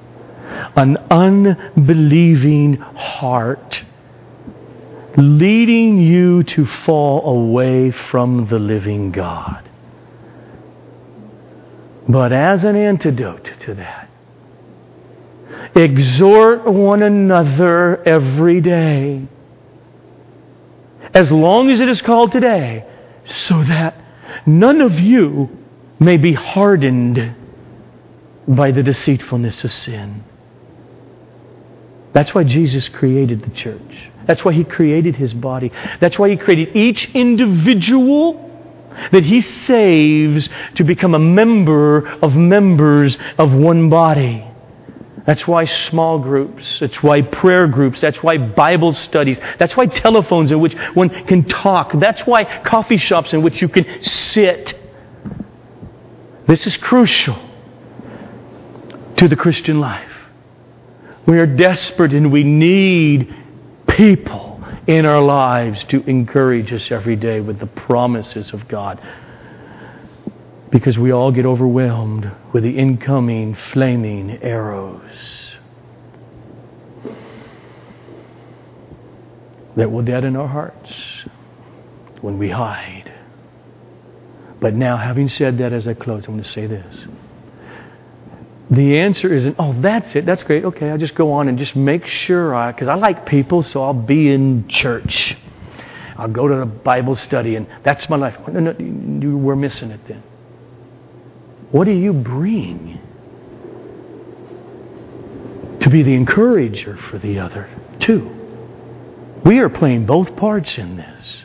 an 0.76 0.96
unbelieving 1.10 2.74
heart 2.76 3.84
leading 5.16 5.98
you 5.98 6.42
to 6.44 6.64
fall 6.64 7.28
away 7.28 7.90
from 7.90 8.46
the 8.48 8.58
living 8.58 9.10
God. 9.10 9.68
But 12.08 12.32
as 12.32 12.64
an 12.64 12.76
antidote 12.76 13.50
to 13.62 13.74
that, 13.74 14.08
exhort 15.74 16.66
one 16.66 17.02
another 17.02 18.02
every 18.04 18.60
day, 18.60 19.26
as 21.12 21.32
long 21.32 21.70
as 21.70 21.80
it 21.80 21.88
is 21.88 22.00
called 22.00 22.32
today, 22.32 22.86
so 23.26 23.62
that 23.64 23.96
none 24.46 24.80
of 24.80 24.98
you 25.00 25.57
may 25.98 26.16
be 26.16 26.32
hardened 26.32 27.34
by 28.46 28.70
the 28.70 28.82
deceitfulness 28.82 29.64
of 29.64 29.72
sin. 29.72 30.24
That's 32.12 32.34
why 32.34 32.44
Jesus 32.44 32.88
created 32.88 33.42
the 33.42 33.50
church. 33.50 34.10
That's 34.26 34.44
why 34.44 34.52
he 34.52 34.64
created 34.64 35.16
his 35.16 35.34
body. 35.34 35.70
That's 36.00 36.18
why 36.18 36.30
he 36.30 36.36
created 36.36 36.74
each 36.74 37.10
individual 37.14 38.44
that 39.12 39.24
he 39.24 39.40
saves 39.40 40.48
to 40.74 40.84
become 40.84 41.14
a 41.14 41.18
member 41.18 42.08
of 42.20 42.34
members 42.34 43.16
of 43.36 43.52
one 43.52 43.88
body. 43.88 44.44
That's 45.26 45.46
why 45.46 45.66
small 45.66 46.18
groups. 46.18 46.80
That's 46.80 47.02
why 47.02 47.20
prayer 47.20 47.66
groups. 47.66 48.00
That's 48.00 48.22
why 48.22 48.38
Bible 48.38 48.94
studies. 48.94 49.38
That's 49.58 49.76
why 49.76 49.86
telephones 49.86 50.50
in 50.50 50.58
which 50.58 50.74
one 50.94 51.10
can 51.26 51.44
talk. 51.44 51.92
That's 51.94 52.22
why 52.22 52.62
coffee 52.62 52.96
shops 52.96 53.34
in 53.34 53.42
which 53.42 53.60
you 53.60 53.68
can 53.68 54.02
sit. 54.02 54.74
This 56.48 56.66
is 56.66 56.78
crucial 56.78 57.38
to 59.18 59.28
the 59.28 59.36
Christian 59.36 59.80
life. 59.80 60.10
We 61.26 61.38
are 61.38 61.46
desperate 61.46 62.14
and 62.14 62.32
we 62.32 62.42
need 62.42 63.34
people 63.86 64.64
in 64.86 65.04
our 65.04 65.20
lives 65.20 65.84
to 65.84 66.02
encourage 66.08 66.72
us 66.72 66.90
every 66.90 67.16
day 67.16 67.40
with 67.40 67.58
the 67.58 67.66
promises 67.66 68.54
of 68.54 68.66
God. 68.66 68.98
Because 70.70 70.98
we 70.98 71.12
all 71.12 71.30
get 71.32 71.44
overwhelmed 71.44 72.30
with 72.54 72.62
the 72.62 72.78
incoming 72.78 73.54
flaming 73.72 74.42
arrows 74.42 75.02
that 79.76 79.92
will 79.92 80.02
deaden 80.02 80.34
our 80.34 80.48
hearts 80.48 80.92
when 82.22 82.38
we 82.38 82.48
hide. 82.48 83.17
But 84.60 84.74
now, 84.74 84.96
having 84.96 85.28
said 85.28 85.58
that, 85.58 85.72
as 85.72 85.86
I 85.86 85.94
close, 85.94 86.26
I'm 86.26 86.34
going 86.34 86.42
to 86.42 86.48
say 86.48 86.66
this. 86.66 87.06
The 88.70 88.98
answer 88.98 89.32
isn't, 89.32 89.56
oh, 89.58 89.74
that's 89.80 90.14
it. 90.14 90.26
That's 90.26 90.42
great. 90.42 90.64
Okay, 90.64 90.90
I'll 90.90 90.98
just 90.98 91.14
go 91.14 91.32
on 91.32 91.48
and 91.48 91.58
just 91.58 91.74
make 91.74 92.06
sure 92.06 92.54
I, 92.54 92.72
because 92.72 92.88
I 92.88 92.94
like 92.94 93.24
people, 93.24 93.62
so 93.62 93.82
I'll 93.82 93.94
be 93.94 94.30
in 94.30 94.68
church. 94.68 95.36
I'll 96.16 96.28
go 96.28 96.48
to 96.48 96.56
the 96.56 96.66
Bible 96.66 97.14
study, 97.14 97.54
and 97.56 97.66
that's 97.84 98.10
my 98.10 98.16
life. 98.16 98.36
No, 98.48 98.72
no, 98.72 99.36
we're 99.36 99.56
missing 99.56 99.90
it 99.90 100.00
then. 100.08 100.22
What 101.70 101.84
do 101.84 101.92
you 101.92 102.12
bring 102.12 102.98
to 105.80 105.88
be 105.88 106.02
the 106.02 106.14
encourager 106.14 106.96
for 106.96 107.18
the 107.18 107.38
other, 107.38 107.70
too? 108.00 108.34
We 109.44 109.60
are 109.60 109.68
playing 109.68 110.06
both 110.06 110.34
parts 110.36 110.76
in 110.76 110.96
this. 110.96 111.44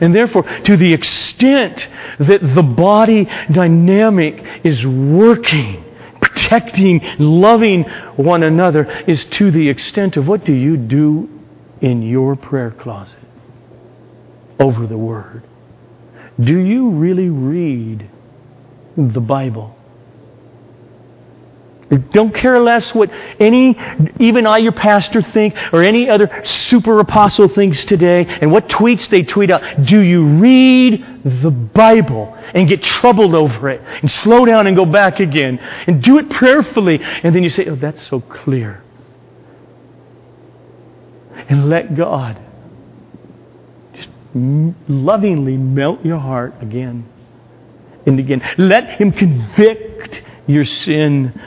And 0.00 0.14
therefore, 0.14 0.42
to 0.42 0.76
the 0.76 0.92
extent 0.92 1.88
that 2.18 2.40
the 2.54 2.62
body 2.62 3.28
dynamic 3.52 4.42
is 4.64 4.86
working, 4.86 5.84
protecting, 6.20 7.02
loving 7.18 7.84
one 8.16 8.42
another, 8.42 8.84
is 9.06 9.24
to 9.26 9.50
the 9.50 9.68
extent 9.68 10.16
of 10.16 10.26
what 10.26 10.44
do 10.44 10.52
you 10.52 10.76
do 10.76 11.28
in 11.80 12.02
your 12.02 12.36
prayer 12.36 12.70
closet 12.70 13.18
over 14.58 14.86
the 14.86 14.98
Word? 14.98 15.42
Do 16.40 16.58
you 16.58 16.90
really 16.90 17.28
read 17.28 18.10
the 18.96 19.20
Bible? 19.20 19.76
Don't 21.90 22.34
care 22.34 22.58
less 22.60 22.94
what 22.94 23.10
any, 23.38 23.78
even 24.18 24.46
I, 24.46 24.58
your 24.58 24.72
pastor, 24.72 25.20
think, 25.20 25.54
or 25.72 25.82
any 25.82 26.08
other 26.08 26.30
super 26.44 26.98
apostle 26.98 27.48
thinks 27.48 27.84
today, 27.84 28.24
and 28.26 28.50
what 28.50 28.68
tweets 28.68 29.08
they 29.08 29.22
tweet 29.22 29.50
out. 29.50 29.84
Do 29.84 30.00
you 30.00 30.24
read 30.24 31.04
the 31.42 31.50
Bible 31.50 32.34
and 32.54 32.68
get 32.68 32.82
troubled 32.82 33.34
over 33.34 33.68
it, 33.68 33.82
and 33.82 34.10
slow 34.10 34.44
down 34.44 34.66
and 34.66 34.76
go 34.76 34.86
back 34.86 35.20
again, 35.20 35.58
and 35.86 36.02
do 36.02 36.18
it 36.18 36.30
prayerfully, 36.30 37.00
and 37.02 37.34
then 37.34 37.42
you 37.42 37.50
say, 37.50 37.66
Oh, 37.66 37.76
that's 37.76 38.02
so 38.02 38.20
clear. 38.20 38.82
And 41.48 41.68
let 41.68 41.94
God 41.94 42.40
just 43.92 44.08
lovingly 44.34 45.58
melt 45.58 46.04
your 46.04 46.18
heart 46.18 46.54
again 46.62 47.06
and 48.06 48.18
again. 48.18 48.42
Let 48.56 48.88
Him 49.00 49.12
convict 49.12 50.22
your 50.46 50.64
sin 50.64 51.38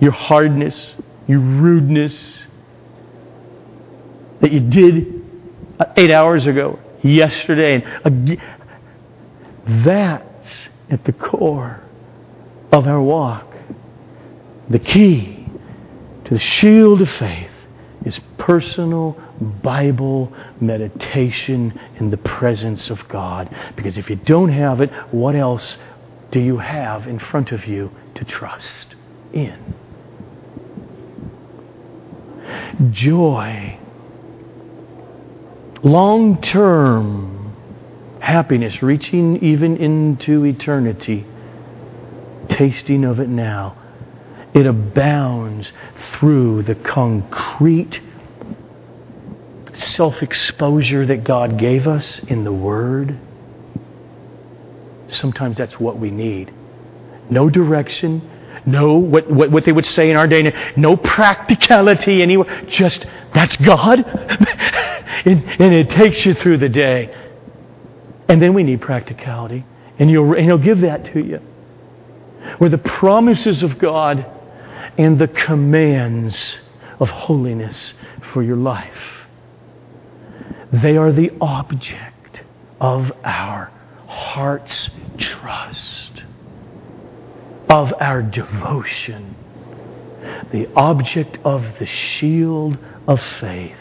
your 0.00 0.12
hardness, 0.12 0.94
your 1.26 1.40
rudeness 1.40 2.44
that 4.40 4.52
you 4.52 4.60
did 4.60 5.22
uh, 5.78 5.86
eight 5.96 6.10
hours 6.10 6.46
ago, 6.46 6.78
yesterday. 7.02 7.82
And 8.04 8.30
again. 8.30 8.42
that's 9.84 10.68
at 10.90 11.04
the 11.04 11.12
core 11.12 11.80
of 12.72 12.86
our 12.86 13.00
walk. 13.00 13.46
The 14.68 14.78
key 14.78 15.46
to 16.24 16.34
the 16.34 16.40
shield 16.40 17.02
of 17.02 17.10
faith 17.10 17.50
is 18.04 18.20
personal 18.38 19.16
Bible 19.62 20.32
meditation 20.60 21.78
in 21.96 22.10
the 22.10 22.16
presence 22.18 22.90
of 22.90 23.08
God. 23.08 23.54
Because 23.76 23.96
if 23.96 24.10
you 24.10 24.16
don't 24.16 24.50
have 24.50 24.80
it, 24.80 24.90
what 25.10 25.34
else 25.34 25.76
do 26.30 26.40
you 26.40 26.58
have 26.58 27.06
in 27.06 27.18
front 27.18 27.52
of 27.52 27.66
you 27.66 27.90
to 28.14 28.24
trust 28.24 28.94
in? 29.32 29.74
Joy, 32.90 33.78
long 35.82 36.40
term 36.40 37.54
happiness, 38.20 38.82
reaching 38.82 39.42
even 39.44 39.76
into 39.76 40.44
eternity, 40.44 41.26
tasting 42.48 43.04
of 43.04 43.20
it 43.20 43.28
now. 43.28 43.76
It 44.54 44.66
abounds 44.66 45.72
through 46.12 46.62
the 46.62 46.74
concrete 46.76 48.00
self 49.74 50.22
exposure 50.22 51.04
that 51.06 51.24
God 51.24 51.58
gave 51.58 51.86
us 51.86 52.20
in 52.28 52.44
the 52.44 52.52
Word. 52.52 53.18
Sometimes 55.08 55.58
that's 55.58 55.78
what 55.78 55.98
we 55.98 56.10
need. 56.10 56.52
No 57.30 57.48
direction, 57.48 58.28
no, 58.66 58.94
what, 58.94 59.30
what, 59.30 59.50
what 59.50 59.64
they 59.64 59.72
would 59.72 59.84
say 59.84 60.10
in 60.10 60.16
our 60.16 60.26
day, 60.26 60.72
no 60.76 60.96
practicality 60.96 62.22
anywhere. 62.22 62.64
Just, 62.68 63.06
that's 63.34 63.56
God. 63.56 63.98
and, 65.24 65.44
and 65.60 65.74
it 65.74 65.90
takes 65.90 66.24
you 66.24 66.34
through 66.34 66.58
the 66.58 66.68
day. 66.68 67.14
And 68.28 68.40
then 68.40 68.54
we 68.54 68.62
need 68.62 68.80
practicality. 68.80 69.64
And 69.98 70.08
He'll, 70.08 70.32
and 70.32 70.44
he'll 70.44 70.58
give 70.58 70.80
that 70.80 71.04
to 71.12 71.20
you. 71.20 71.40
Where 72.58 72.70
the 72.70 72.78
promises 72.78 73.62
of 73.62 73.78
God 73.78 74.26
and 74.96 75.18
the 75.18 75.28
commands 75.28 76.56
of 77.00 77.08
holiness 77.08 77.92
for 78.32 78.42
your 78.42 78.56
life, 78.56 79.26
they 80.72 80.96
are 80.96 81.12
the 81.12 81.30
object 81.40 82.42
of 82.80 83.12
our 83.24 83.70
heart's 84.06 84.90
trust 85.18 86.22
of 87.74 87.92
our 87.98 88.22
devotion, 88.22 89.34
the 90.52 90.64
object 90.76 91.36
of 91.42 91.60
the 91.80 91.86
shield 91.86 92.78
of 93.08 93.20
faith 93.40 93.76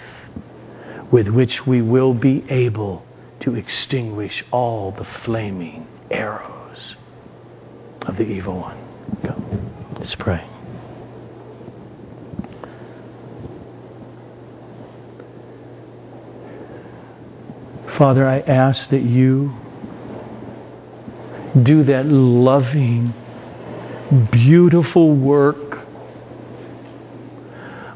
with 1.11 1.27
which 1.27 1.67
we 1.67 1.79
will 1.79 2.15
be 2.15 2.43
able 2.49 3.05
to 3.39 3.53
extinguish 3.53 4.43
all 4.49 4.89
the 4.93 5.03
flaming 5.23 5.87
arrows 6.09 6.95
of 8.01 8.17
the 8.17 8.23
evil 8.23 8.61
one. 8.61 8.79
Let's 9.99 10.15
pray. 10.15 10.43
Father, 17.95 18.27
I 18.27 18.39
ask 18.39 18.89
that 18.89 19.03
you 19.03 19.53
do 21.61 21.83
that 21.83 22.07
loving 22.07 23.13
beautiful 24.31 25.15
work 25.15 25.79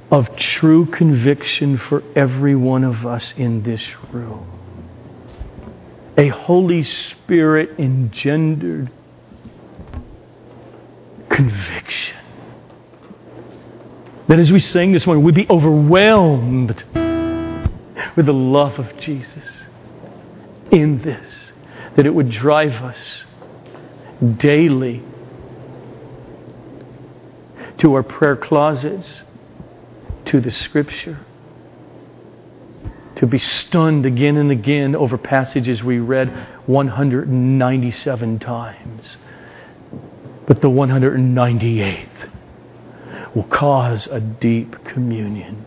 of 0.09 0.35
true 0.37 0.85
conviction 0.85 1.77
for 1.77 2.03
every 2.15 2.55
one 2.55 2.83
of 2.83 3.05
us 3.05 3.33
in 3.37 3.63
this 3.63 3.83
room. 4.11 4.47
A 6.17 6.29
Holy 6.29 6.83
Spirit 6.83 7.77
engendered 7.77 8.89
conviction. 11.29 12.17
That 14.27 14.39
as 14.39 14.51
we 14.51 14.59
sing 14.59 14.93
this 14.93 15.05
morning, 15.05 15.23
we'd 15.23 15.35
be 15.35 15.47
overwhelmed 15.49 16.83
with 18.15 18.25
the 18.25 18.33
love 18.33 18.79
of 18.79 18.97
Jesus 18.97 19.67
in 20.71 21.01
this, 21.01 21.51
that 21.95 22.05
it 22.05 22.13
would 22.13 22.31
drive 22.31 22.73
us 22.73 23.23
daily 24.37 25.03
to 27.79 27.93
our 27.93 28.03
prayer 28.03 28.35
closets, 28.35 29.21
to 30.25 30.41
the 30.41 30.51
Scripture, 30.51 31.19
to 33.17 33.25
be 33.25 33.39
stunned 33.39 34.05
again 34.05 34.37
and 34.37 34.51
again 34.51 34.95
over 34.95 35.17
passages 35.17 35.83
we 35.83 35.99
read 35.99 36.29
197 36.67 38.39
times. 38.39 39.17
But 40.45 40.61
the 40.61 40.69
198th 40.69 42.29
will 43.35 43.43
cause 43.43 44.07
a 44.07 44.19
deep 44.19 44.83
communion, 44.85 45.65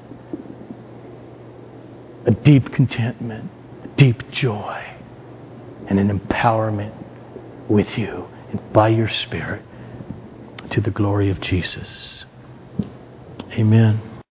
a 2.27 2.31
deep 2.31 2.73
contentment, 2.73 3.51
a 3.85 3.89
deep 3.89 4.31
joy, 4.31 4.85
and 5.87 5.99
an 5.99 6.19
empowerment 6.19 6.95
with 7.69 7.99
you 7.99 8.27
and 8.51 8.73
by 8.73 8.89
your 8.89 9.09
Spirit 9.09 9.63
to 10.71 10.81
the 10.81 10.91
glory 10.91 11.31
of 11.31 11.41
Jesus. 11.41 12.25
Amen. 13.53 14.10